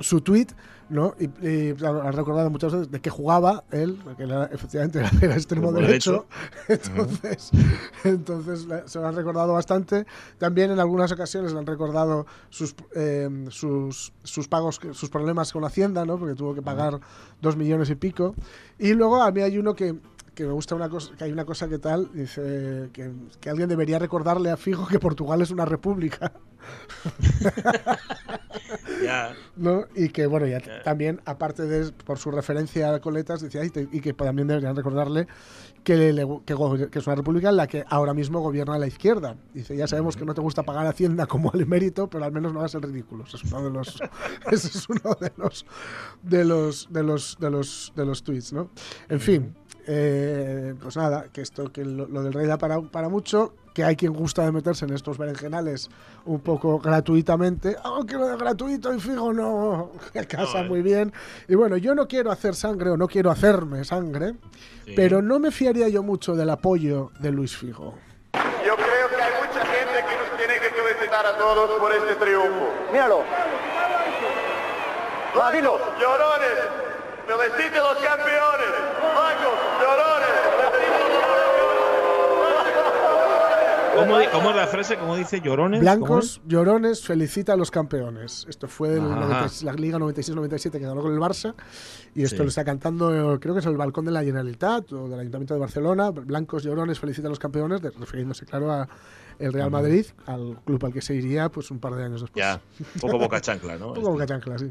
[0.00, 0.46] su tweet,
[0.88, 1.14] ¿no?
[1.18, 4.98] Y, y, claro, ha recordado muchas veces de que jugaba él, porque él era- efectivamente
[5.22, 6.26] era, extremo Extremo derecho.
[6.68, 7.50] Entonces,
[8.04, 10.06] entonces la- se lo han recordado bastante.
[10.38, 15.52] También en algunas ocasiones le han recordado sus, eh, sus, sus pagos, que- sus problemas
[15.52, 16.18] con Hacienda, ¿no?
[16.18, 17.00] Porque tuvo que pagar
[17.40, 18.34] dos millones y pico.
[18.78, 19.96] Y luego a mí hay uno que,
[20.38, 23.10] que me gusta una cosa, que hay una cosa que tal, dice que,
[23.40, 26.30] que alguien debería recordarle a Figo que Portugal es una república.
[29.56, 29.86] ¿no?
[29.96, 33.88] Y que, bueno, ya también, aparte de por su referencia a Coletas, decía, y, te-
[33.90, 35.26] y que también deberían recordarle
[35.82, 36.54] que, le- que,
[36.98, 39.36] es una república en la que ahora mismo gobierna la izquierda.
[39.54, 42.52] Dice, ya sabemos que no te gusta pagar Hacienda como al emérito, pero al menos
[42.52, 43.24] no hagas el ridículo.
[43.24, 43.98] Ese es uno de los,
[44.52, 45.66] ese es uno de los,
[46.22, 48.70] de los, de los, de los, de los tweets, ¿no?
[49.08, 49.54] En fin.
[49.90, 53.84] Eh, pues nada, que esto, que lo, lo del rey da para, para mucho, que
[53.84, 55.88] hay quien gusta de meterse en estos berenjenales
[56.26, 59.92] un poco gratuitamente, aunque lo de gratuito y fijo no
[60.28, 60.68] casa No, eh.
[60.68, 61.12] muy bien.
[61.48, 64.34] Y bueno, yo no quiero hacer sangre o no quiero hacerme sangre,
[64.84, 64.92] Sí.
[64.94, 67.94] pero no me fiaría yo mucho del apoyo de Luis Figo.
[68.66, 72.14] Yo creo que hay mucha gente que nos tiene que felicitar a todos por este
[72.16, 72.68] triunfo.
[72.92, 73.22] Míralo.
[76.00, 76.58] Llorones.
[77.26, 78.72] Felicite a los campeones.
[83.98, 84.96] ¿Cómo, cómo es la frase?
[84.96, 85.80] ¿Cómo dice llorones?
[85.80, 88.46] Blancos, llorones, felicita a los campeones.
[88.48, 89.20] Esto fue el Ajá.
[89.20, 91.54] 90 la Liga 96-97 que ganó con el Barça.
[92.14, 92.42] Y esto Sí.
[92.42, 95.54] lo está cantando, eh, creo que es el balcón de la Generalitat o del Ayuntamiento
[95.54, 96.10] de Barcelona.
[96.10, 98.88] Blancos, llorones, felicita a los campeones, refiriéndose, claro, a
[99.38, 102.44] el Real Madrid, al club al que se iría pues un par de años después.
[102.44, 102.60] Ya,
[102.96, 103.88] un poco boca chancla, ¿no?
[103.90, 104.68] Un poco boca chancla, sí.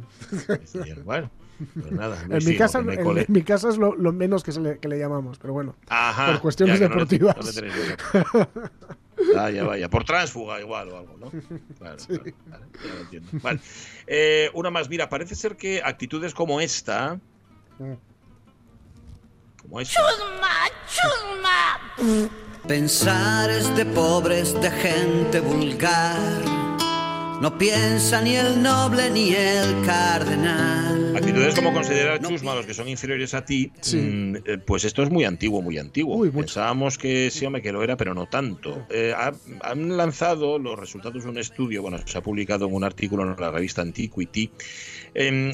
[0.50, 1.32] Este, bueno,
[1.74, 2.18] pues nada.
[2.30, 4.90] En mi, casa, en, en mi casa es lo, lo menos que, se le, que
[4.90, 5.76] le llamamos, pero bueno.
[5.88, 7.56] Ajá, por cuestiones ya que no le- deportivas.
[7.56, 7.72] no le.
[9.36, 9.90] Vaya, vaya.
[9.90, 11.32] Por tránsfuga igual o algo, ¿no?
[11.78, 13.30] Claro, claro, vale, ya lo entiendo.
[13.42, 13.60] Vale.
[14.06, 17.20] Eh, una más, mira, parece ser que actitudes como esta.
[19.62, 20.02] Como esta.
[22.68, 26.67] Pensar es de pobres, de gente vulgar.
[27.42, 31.16] No piensa ni el noble ni el cardenal.
[31.16, 35.04] Actitudes como considerar chusma a los que son inferiores a ti, mm, eh, pues esto
[35.04, 36.18] es muy antiguo, muy antiguo.
[36.46, 38.86] Pensábamos que sí, hombre, que lo era, pero no tanto.
[38.90, 42.84] Eh, ha- han lanzado los resultados de un estudio, bueno, se ha publicado en un
[42.84, 44.50] artículo en la revista Antiquity,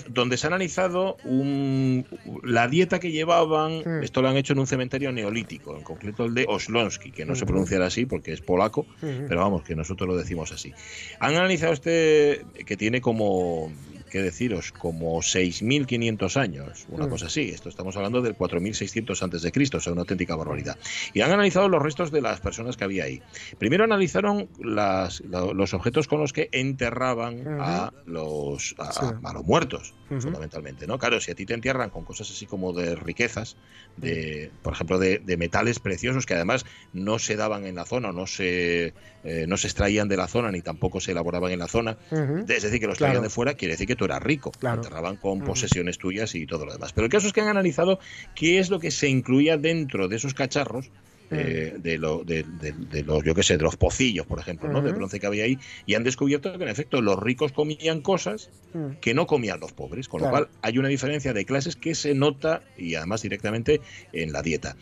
[0.09, 2.05] donde se ha analizado un-
[2.43, 6.33] la dieta que llevaban, esto lo han hecho en un cementerio neolítico, en concreto el
[6.33, 7.51] de Oslonsky, que no se Ujú.
[7.53, 9.25] pronunciará así porque es polaco, Ujú.
[9.27, 10.73] pero vamos, que nosotros lo decimos así.
[11.19, 13.71] Han analizado este que tiene como,
[14.13, 14.71] ¿qué deciros?
[14.71, 17.09] Como 6.500 años, una Mm.
[17.09, 17.49] cosa así.
[17.49, 20.77] Esto estamos hablando del 4.600 antes de Cristo, o sea, una auténtica barbaridad.
[21.15, 23.21] Y han analizado los restos de las personas que había ahí.
[23.57, 28.99] Primero analizaron las- los objetos con los que enterraban a los, a, Sí.
[29.23, 30.99] a los muertos, fundamentalmente, ¿no?
[30.99, 33.57] Claro, si a ti te entierran con cosas así como de riquezas,
[33.97, 38.11] de, por ejemplo, de, de metales preciosos que además no se daban en la zona,
[38.11, 38.93] no se,
[39.23, 42.45] eh, no se extraían de la zona ni tampoco se elaboraban en la zona, Ujú.
[42.47, 43.13] es decir, que los Claro.
[43.13, 44.51] traían de fuera, quiere decir que tú eras rico.
[44.59, 44.81] Claro.
[44.81, 46.93] Te enterraban con posesiones tuyas y todo lo demás.
[46.93, 47.99] Pero el caso es que han analizado
[48.35, 50.89] qué es lo que se incluía dentro de esos cacharros.
[51.35, 54.69] eh, de, lo- de- de- de los, yo qué sé, de los pocillos, por ejemplo,
[54.71, 54.83] ¿no?
[54.83, 58.51] de bronce que había ahí, y han descubierto que en efecto los ricos comían cosas
[58.73, 58.97] Mm.
[59.01, 60.37] que no comían los pobres, con Claro.
[60.37, 63.81] lo cual hay una diferencia de clases que se nota y además directamente
[64.11, 64.75] en la dieta.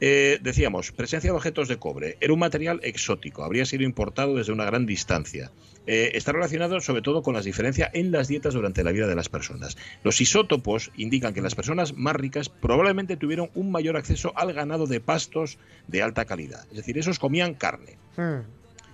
[0.00, 2.18] Eh, decíamos, presencia de objetos de cobre.
[2.20, 5.52] Era un material exótico, habría sido importado desde una gran distancia.
[5.86, 9.14] Eh, está relacionado sobre todo con las diferencias en las dietas durante la vida de
[9.14, 9.76] las personas.
[10.02, 14.86] Los isótopos indican que las personas más ricas probablemente tuvieron un mayor acceso al ganado
[14.86, 16.64] de pastos de alta calidad.
[16.70, 17.98] Es decir, esos comían carne.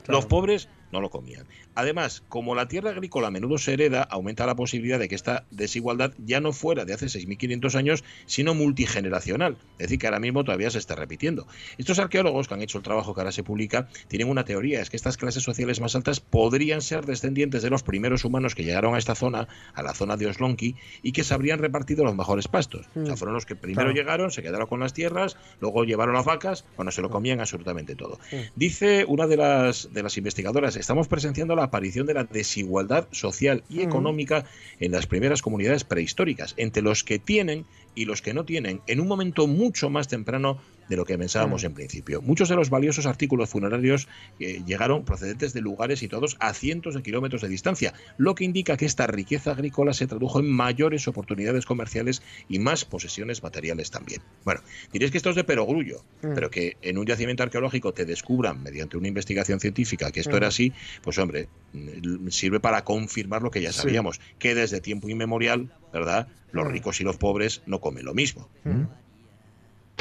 [0.06, 1.46] Los pobres no lo comían.
[1.74, 5.46] Además, como la tierra agrícola a menudo se hereda, aumenta la posibilidad de que esta
[5.50, 9.56] desigualdad ya no fuera de hace 6.500 años, sino multigeneracional.
[9.72, 11.46] Es decir, que ahora mismo todavía se está repitiendo.
[11.78, 14.90] Estos arqueólogos que han hecho el trabajo que ahora se publica tienen una teoría, es
[14.90, 18.94] que estas clases sociales más altas podrían ser descendientes de los primeros humanos que llegaron
[18.94, 22.48] a esta zona, a la zona de Oslonki, y que se habrían repartido los mejores
[22.48, 22.86] pastos.
[22.96, 23.16] O sea, Mm.
[23.16, 23.94] fueron los que primero Claro.
[23.94, 27.94] llegaron, se quedaron con las tierras, luego llevaron las vacas, bueno, se lo comían absolutamente
[27.94, 28.18] todo.
[28.32, 28.36] Mm.
[28.56, 33.62] Dice una de las, de las investigadoras, estamos presenciando la aparición de la desigualdad social
[33.68, 33.82] y Mm.
[33.82, 34.44] económica
[34.80, 39.00] en las primeras comunidades prehistóricas, entre los que tienen y los que no tienen, en
[39.00, 40.58] un momento mucho más temprano
[40.90, 41.66] de lo que pensábamos Mm.
[41.66, 42.20] en principio.
[42.20, 44.08] Muchos de los valiosos artículos funerarios
[44.40, 48.76] eh, llegaron procedentes de lugares situados a cientos de kilómetros de distancia, lo que indica
[48.76, 54.20] que esta riqueza agrícola se tradujo en mayores oportunidades comerciales y más posesiones materiales también.
[54.44, 54.62] Bueno,
[54.92, 56.34] diréis que esto es de perogrullo, Mm.
[56.34, 60.36] pero que en un yacimiento arqueológico te descubran mediante una investigación científica que esto Mm.
[60.36, 60.72] era así,
[61.02, 63.78] pues hombre, mm, sirve para confirmar lo que ya Sí.
[63.78, 66.26] sabíamos, que desde tiempo inmemorial, ¿verdad?
[66.50, 66.70] Los Mm.
[66.72, 68.48] ricos y los pobres no comen lo mismo.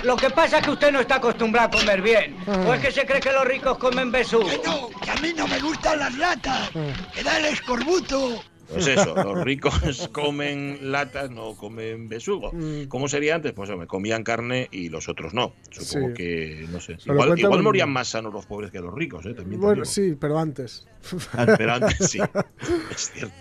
[0.03, 2.37] Lo que pasa es que usted no está acostumbrado a comer bien.
[2.67, 4.47] ¿O es que se cree que los ricos comen besugo?
[4.47, 6.69] Que no, que a mí no me gustan las latas.
[7.13, 8.41] Que da el escorbuto.
[8.71, 12.51] Pues eso, los ricos comen latas, no comen besugo.
[12.53, 12.83] Mm.
[12.87, 13.51] ¿Cómo sería antes?
[13.53, 15.53] Pues hombre, comían carne y los otros no.
[15.71, 16.13] Supongo Sí.
[16.13, 16.97] que, no sé.
[17.05, 19.33] Igual, igual morían más sanos los pobres que los ricos, ¿eh?
[19.33, 20.85] También Bueno, sí, pero antes.
[21.33, 22.19] Ah, Pero antes sí,
[22.91, 23.33] es cierto.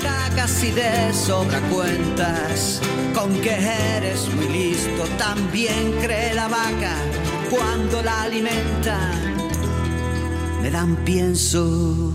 [0.00, 2.80] Tragas y de sobra cuentas
[3.14, 3.50] con que
[3.96, 5.04] eres muy listo.
[5.18, 6.94] También cree la vaca
[7.50, 9.32] cuando la alimentan.
[10.62, 12.12] Me dan pienso,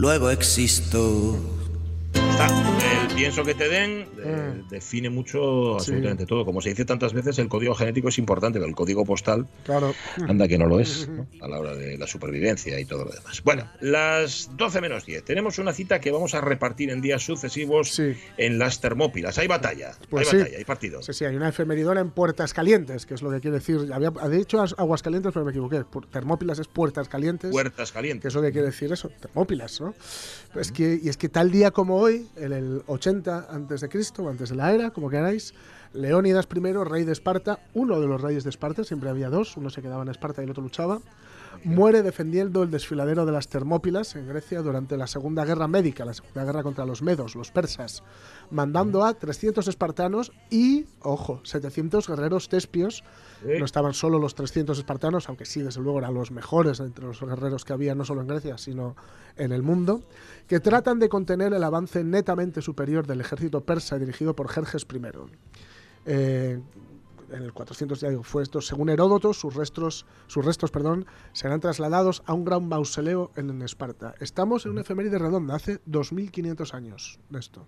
[0.00, 1.36] luego existo.
[2.40, 6.46] Está, el pienso que te den eh, define mucho absolutamente todo.
[6.46, 9.94] Como se dice tantas veces, el código genético es importante, pero el código postal Claro.
[10.26, 11.26] anda que no lo es ¿no?
[11.42, 13.42] a la hora de la supervivencia y todo lo demás.
[13.44, 15.22] Bueno, las 12 menos 10.
[15.22, 18.00] Tenemos una cita que vamos a repartir en días sucesivos
[18.38, 19.36] en las Termópilas.
[19.36, 20.36] Hay batalla, Pues hay sí.
[20.38, 21.02] batalla, hay partido.
[21.02, 23.90] Sí, sí, hay una efemeridora en Puertas Calientes, que es lo que quiere decir.
[23.92, 25.82] Había había dicho As- Aguas Calientes, pero me equivoqué.
[26.10, 27.50] Termópilas es Puertas Calientes.
[27.50, 28.22] Puertas calientes.
[28.22, 29.94] Que es lo que quiere decir eso, Termópilas, ¿no?
[30.54, 33.88] Pues es que, y es que tal día como hoy, en el 80 antes de
[33.88, 35.54] Cristo, antes de la era, como queráis,
[35.92, 39.70] Leónidas I, rey de Esparta, uno de los reyes de Esparta, siempre había dos, uno
[39.70, 41.00] se quedaba en Esparta y el otro luchaba,
[41.64, 46.14] muere defendiendo el desfiladero de las Termópilas en Grecia durante la Segunda Guerra Médica, la
[46.14, 48.02] Segunda Guerra contra los medos, los persas,
[48.50, 53.04] mandando a 300 espartanos y, ojo, 700 guerreros tespios.
[53.44, 57.20] No estaban solo los 300 espartanos, aunque sí, desde luego, eran los mejores entre los
[57.20, 58.96] guerreros que había, no solo en Grecia, sino
[59.36, 60.02] en el mundo,
[60.46, 65.00] que tratan de contener el avance netamente superior del ejército persa dirigido por Jerjes I.
[66.06, 66.60] Eh,
[67.30, 71.60] en el 400 ya digo, fue esto, según Heródoto, sus restos, sus restos, perdón, serán
[71.60, 74.14] trasladados a un gran mausoleo en, Esparta.
[74.20, 77.66] Estamos en una efeméride redonda, hace 2500 años de esto.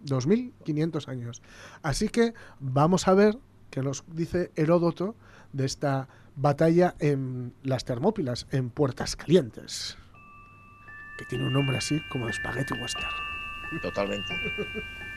[0.00, 1.42] 2500 años.
[1.82, 3.38] Así que vamos a ver
[3.70, 5.14] qué nos dice Heródoto
[5.52, 9.96] de esta batalla en las Termópilas, en Puertas Calientes.
[11.18, 13.06] Que tiene un nombre así como Spaghetti Western.
[13.80, 14.34] Totalmente.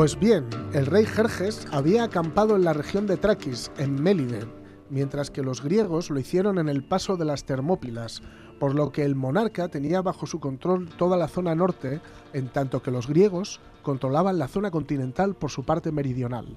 [0.00, 4.46] Pues bien, el rey Jerjes había acampado en la región de Traquis, en Mélide,
[4.88, 8.22] mientras que los griegos lo hicieron en el paso de las Termópilas,
[8.58, 12.00] por lo que el monarca tenía bajo su control toda la zona norte,
[12.32, 16.56] en tanto que los griegos controlaban la zona continental por su parte meridional.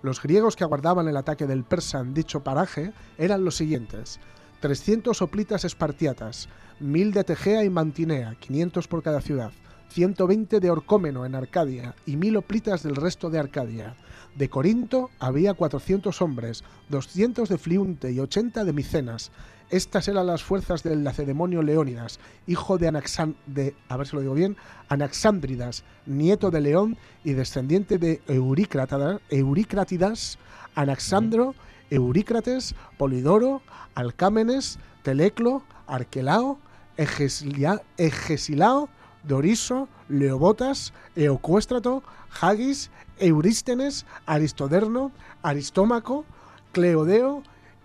[0.00, 4.18] Los griegos que aguardaban el ataque del persa en dicho paraje eran los siguientes:
[4.60, 6.48] 300 hoplitas espartiatas,
[6.80, 9.52] 1000 de Tegea y Mantinea, 500 por cada ciudad,
[9.90, 13.96] 120 de Orcómeno en Arcadia y 1000 hoplitas del resto de Arcadia.
[14.36, 19.32] De Corinto había 400 hombres, 200 de Fliunte y 80 de Micenas.
[19.70, 24.22] Estas eran las fuerzas del lacedemonio Leónidas, hijo de, Anaxan de a ver si lo
[24.22, 24.56] digo bien,
[24.88, 30.38] Anaxandridas, nieto de León y descendiente de Eurícratidas,
[30.74, 31.54] Anaxandro,
[31.90, 33.60] Eurícrates, Polidoro,
[33.94, 36.58] Alcámenes, Teleclo, Arquelao,
[36.96, 38.88] Egesilao,
[39.24, 42.02] Doriso, Leobotas, Eocuéstrato,
[42.40, 45.12] Hagis, Eurístenes, Aristoderno,
[45.42, 46.24] Aristómaco,
[46.72, 47.42] Cleodeo,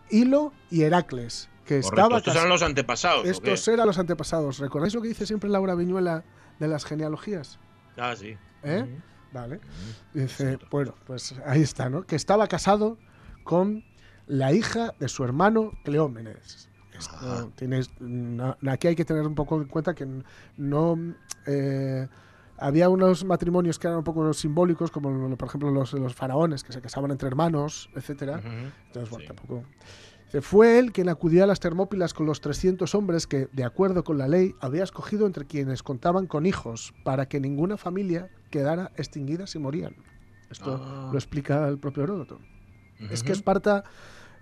[0.09, 3.25] Hilo y Heracles, que Correcto, estaba estos eran los antepasados.
[3.25, 4.59] ¿o Estos eran los antepasados.
[4.59, 6.23] ¿Recordáis lo que dice siempre Laura Viñuela
[6.59, 7.59] de las genealogías?
[7.97, 8.37] Ah, sí.
[8.63, 9.01] ¿Eh?
[9.31, 9.59] Vale.
[10.13, 12.03] Dice, bueno, pues ahí está, ¿no?
[12.03, 12.97] Que estaba casado
[13.43, 13.83] con
[14.27, 16.69] la hija de su hermano Cleómenes.
[16.97, 20.07] Esto tienes, no- aquí hay que tener un poco en cuenta que
[20.57, 20.97] no...
[21.47, 22.07] eh,
[22.57, 26.71] había unos matrimonios que eran un poco simbólicos, como por ejemplo los, los faraones, que
[26.71, 28.41] se casaban entre hermanos, etcétera.
[28.87, 29.63] Entonces, bueno, tampoco...
[30.25, 34.03] Dice, Fue él quien acudió a las Termópilas con los 300 hombres que, de acuerdo
[34.03, 38.91] con la ley, había escogido entre quienes contaban con hijos, para que ninguna familia quedara
[38.97, 39.95] extinguida si morían.
[40.49, 41.09] Esto Ah.
[41.11, 42.39] lo explica el propio Heródoto.
[43.09, 43.31] Es que.
[43.31, 43.83] Esparta,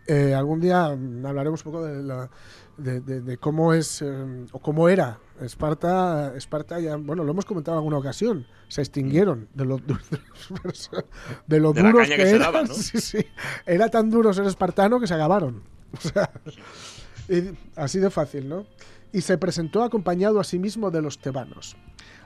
[0.07, 2.29] eh, algún día mm, hablaremos un poco de, la-
[2.77, 6.33] de- de- de cómo es eh, o cómo era Esparta.
[6.35, 11.73] Esparta ya, bueno, lo hemos comentado en alguna ocasión, se extinguieron de lo, de, lo
[11.73, 12.39] De la duros que, que eran.
[12.39, 12.73] daba, ¿no?
[12.73, 13.25] Sí, sí.
[13.65, 15.63] Era tan duro ser espartano que se acabaron.
[15.93, 16.31] O sea,
[17.27, 18.65] y así de fácil, ¿no?
[19.11, 21.75] Y se presentó acompañado a sí mismo de los tebanos.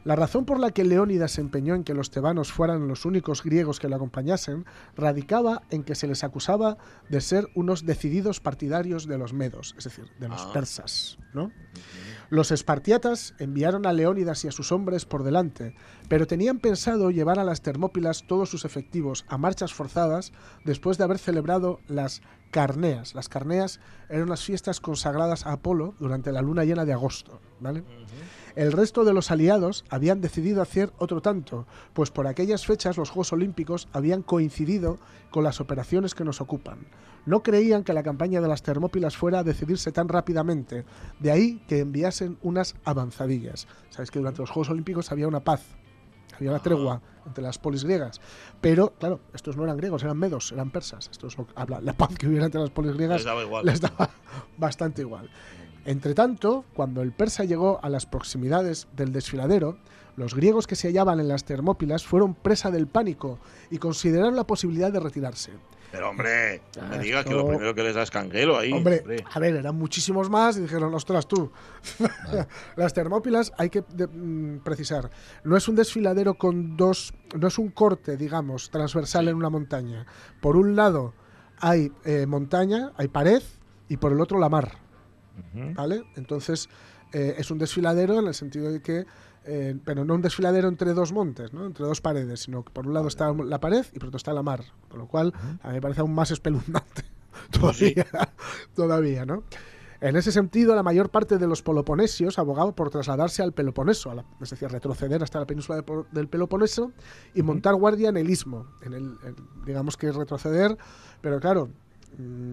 [0.05, 3.41] La razón por la que Leónidas se empeñó en que los tebanos fueran los únicos
[3.43, 4.63] griegos que lo acompañasen
[4.95, 6.77] radicaba en que se les acusaba
[7.09, 10.53] de ser unos decididos partidarios de los medos, es decir, de los Ah.
[10.53, 11.51] persas, ¿no?
[12.29, 15.73] Los espartiatas enviaron a Leónidas y a sus hombres por delante,
[16.07, 20.33] pero tenían pensado llevar a las Termópilas todos sus efectivos a marchas forzadas
[20.65, 23.15] después de haber celebrado las carneas.
[23.15, 27.83] Las carneas eran unas fiestas consagradas a Apolo durante la luna llena de agosto, ¿vale?
[28.55, 33.09] El resto de los aliados habían decidido hacer otro tanto, pues por aquellas fechas los
[33.09, 34.97] Juegos Olímpicos habían coincidido
[35.29, 36.87] con las operaciones que nos ocupan.
[37.25, 40.85] No creían que la campaña de las Termópilas fuera a decidirse tan rápidamente,
[41.19, 43.67] de ahí que enviasen unas avanzadillas.
[43.89, 45.63] Sabéis que durante los Juegos Olímpicos había una paz,
[46.37, 48.21] había una tregua entre las polis griegas,
[48.61, 51.09] pero claro, estos no eran griegos, eran medos, eran persas.
[51.11, 53.41] Esto es lo que habla, la paz que hubiera entre las polis griegas Les daba
[53.43, 53.65] igual.
[53.65, 54.09] les daba
[54.57, 55.29] bastante igual.
[55.85, 59.77] Entre tanto, cuando el persa llegó a las proximidades del desfiladero,
[60.17, 63.37] los griegos que se hallaban en las Termópilas fueron presa del pánico
[63.69, 65.51] y consideraron la posibilidad de retirarse.
[65.91, 68.71] Pero hombre, no me digas que lo primero que les da es canguelo ahí.
[68.73, 71.51] Hombre, a ver, eran muchísimos más y dijeron, ostras tú,
[72.75, 75.09] las Termópilas hay que de- mm, precisar,
[75.43, 80.05] no es un desfiladero con dos, no es un corte, digamos, transversal en una montaña.
[80.41, 81.13] Por un lado
[81.59, 83.41] hay eh, montaña, hay pared,
[83.87, 84.71] y por el otro la mar.
[85.73, 86.03] ¿Vale?
[86.15, 86.69] Entonces
[87.13, 89.05] eh, es un desfiladero en el sentido de que,
[89.45, 91.65] eh, pero no un desfiladero entre dos montes, ¿no?
[91.65, 94.33] entre dos paredes, sino que por un lado está la pared y por otro está
[94.33, 97.03] la mar, con lo cual a mí me parece aún más espeluznante
[97.51, 98.05] todavía,
[98.73, 99.43] todavía, ¿no?
[100.01, 104.15] En ese sentido, la mayor parte de los peloponesios abogaba por trasladarse al Peloponeso, a
[104.15, 106.91] la- es decir, retroceder hasta la península de del Peloponeso
[107.33, 108.67] y montar guardia en el istmo.
[108.81, 110.77] En el, en- digamos que retroceder,
[111.21, 111.69] pero claro,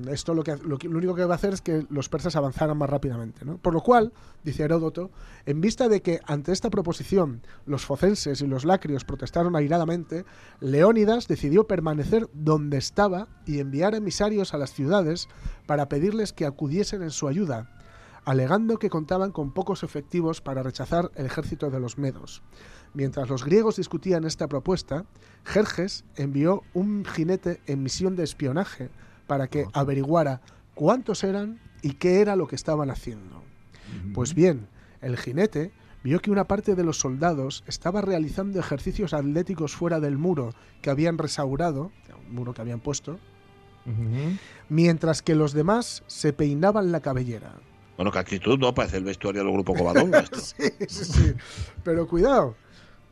[0.08, 2.90] esto lo, que, lo, único que va a hacer es que los persas avanzaran más
[2.90, 3.44] rápidamente.
[3.44, 4.12] Por lo cual,
[4.44, 5.10] dice Heródoto,
[5.46, 10.24] en vista de que ante esta proposición los focenses y los lacrios protestaron airadamente,
[10.60, 15.28] Leónidas decidió permanecer donde estaba y enviar emisarios a las ciudades
[15.66, 17.70] para pedirles que acudiesen en su ayuda,
[18.24, 22.42] alegando que contaban con pocos efectivos para rechazar el ejército de los medos.
[22.94, 25.06] Mientras los griegos discutían esta propuesta,
[25.44, 28.90] Jerjes envió un jinete en misión de espionaje
[29.26, 30.40] para que averiguara
[30.74, 33.42] cuántos eran y qué era lo que estaban haciendo.
[34.14, 34.68] Pues bien,
[35.00, 40.18] el jinete vio que una parte de los soldados estaba realizando ejercicios atléticos fuera del
[40.18, 41.92] muro que habían restaurado,
[42.26, 43.18] un muro que habían puesto,
[44.68, 47.54] mientras que los demás se peinaban la cabellera.
[47.96, 48.74] Bueno, qué actitud, ¿no?
[48.74, 50.40] Parece el vestuario del grupo Covadonga esto.
[50.40, 51.34] sí, sí, sí.
[51.84, 52.56] Pero cuidado,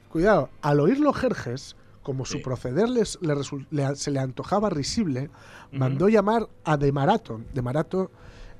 [0.09, 0.49] cuidado.
[0.63, 1.77] Al oírlo Jerjes,
[2.11, 5.31] como su proceder les- le resul- le- se le antojaba risible,
[5.71, 7.41] mandó llamar a Demarato.
[7.55, 8.11] Demarato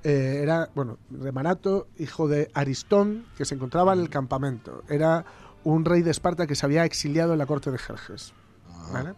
[0.05, 4.84] eh, era, bueno, Demarato, hijo de Aristón, que se encontraba en el campamento.
[4.88, 5.24] Era
[5.64, 8.32] un rey de Esparta que se había exiliado en la corte de Jerjes.
[8.92, 9.14] ¿vale?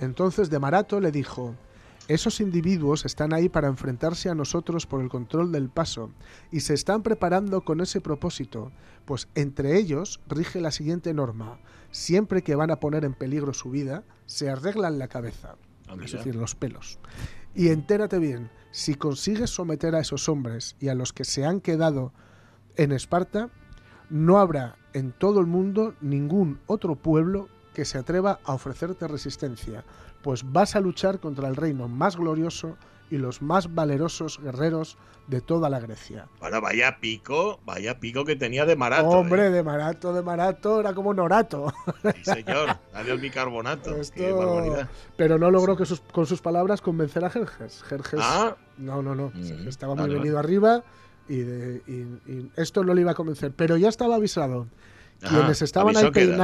[0.00, 1.54] Entonces Demarato le dijo,
[2.08, 6.10] esos individuos están ahí para enfrentarse a nosotros por el control del paso
[6.50, 8.72] y se están preparando con ese propósito,
[9.04, 11.58] pues entre ellos rige la siguiente norma.
[11.90, 15.56] Siempre que van a poner en peligro su vida, se arreglan la cabeza,
[15.88, 16.98] Ah, es decir, los pelos.
[17.54, 21.60] Y entérate bien, si consigues someter a esos hombres y a los que se han
[21.60, 22.12] quedado
[22.76, 23.50] en Esparta,
[24.08, 29.84] no habrá en todo el mundo ningún otro pueblo que se atreva a ofrecerte resistencia,
[30.22, 32.76] pues vas a luchar contra el reino más glorioso
[33.10, 34.96] y los más valerosos guerreros
[35.26, 36.26] de toda la Grecia.
[36.40, 39.08] Bueno, vaya pico, vaya pico que tenía de Marato.
[39.08, 39.50] Hombre, ¿eh?
[39.50, 41.72] de Marato, de Marato, era como Norato.
[42.02, 42.76] Sí, señor.
[42.92, 43.94] Dale el bicarbonato.
[43.96, 44.88] Esto- Qué barbaridad.
[45.16, 47.82] Pero no logró que sus- con sus palabras convencer a Jerjes.
[47.84, 48.56] Jerjes Ah.
[48.78, 49.30] no, no, no.
[49.34, 50.82] Mm, Estaba muy vale, venido arriba
[51.28, 53.52] y, de- y- y esto no le iba a convencer.
[53.54, 54.66] Pero ya estaba avisado.
[55.22, 56.36] Ajá, Quienes estaban ahí quedas.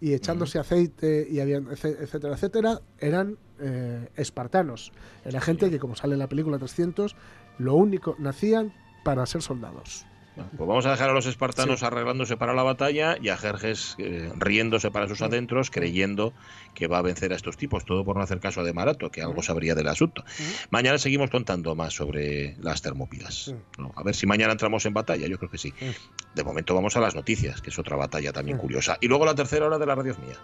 [0.00, 4.92] Y echándose aceite y habían, etcétera, etcétera, eran eh, espartanos.
[5.24, 7.16] Era gente que, como sale en la película 300,
[7.58, 8.72] lo único, nacían
[9.04, 10.06] para ser soldados.
[10.56, 11.86] Pues vamos a dejar a los espartanos Sí.
[11.86, 16.32] arreglándose para la batalla y a Jerjes eh, riéndose para sus adentros, creyendo
[16.74, 19.10] que va a vencer a estos tipos, todo por no hacer caso a De Marato,
[19.10, 20.24] que algo sabría del asunto.
[20.70, 23.54] Mañana seguimos contando más sobre las termópilas.
[23.78, 23.92] ¿no?
[23.96, 25.74] A ver si mañana entramos en batalla, yo creo que sí.
[26.34, 28.96] De momento vamos a las noticias, que es otra batalla también curiosa.
[29.00, 30.36] Y luego la tercera hora de la radio es mía.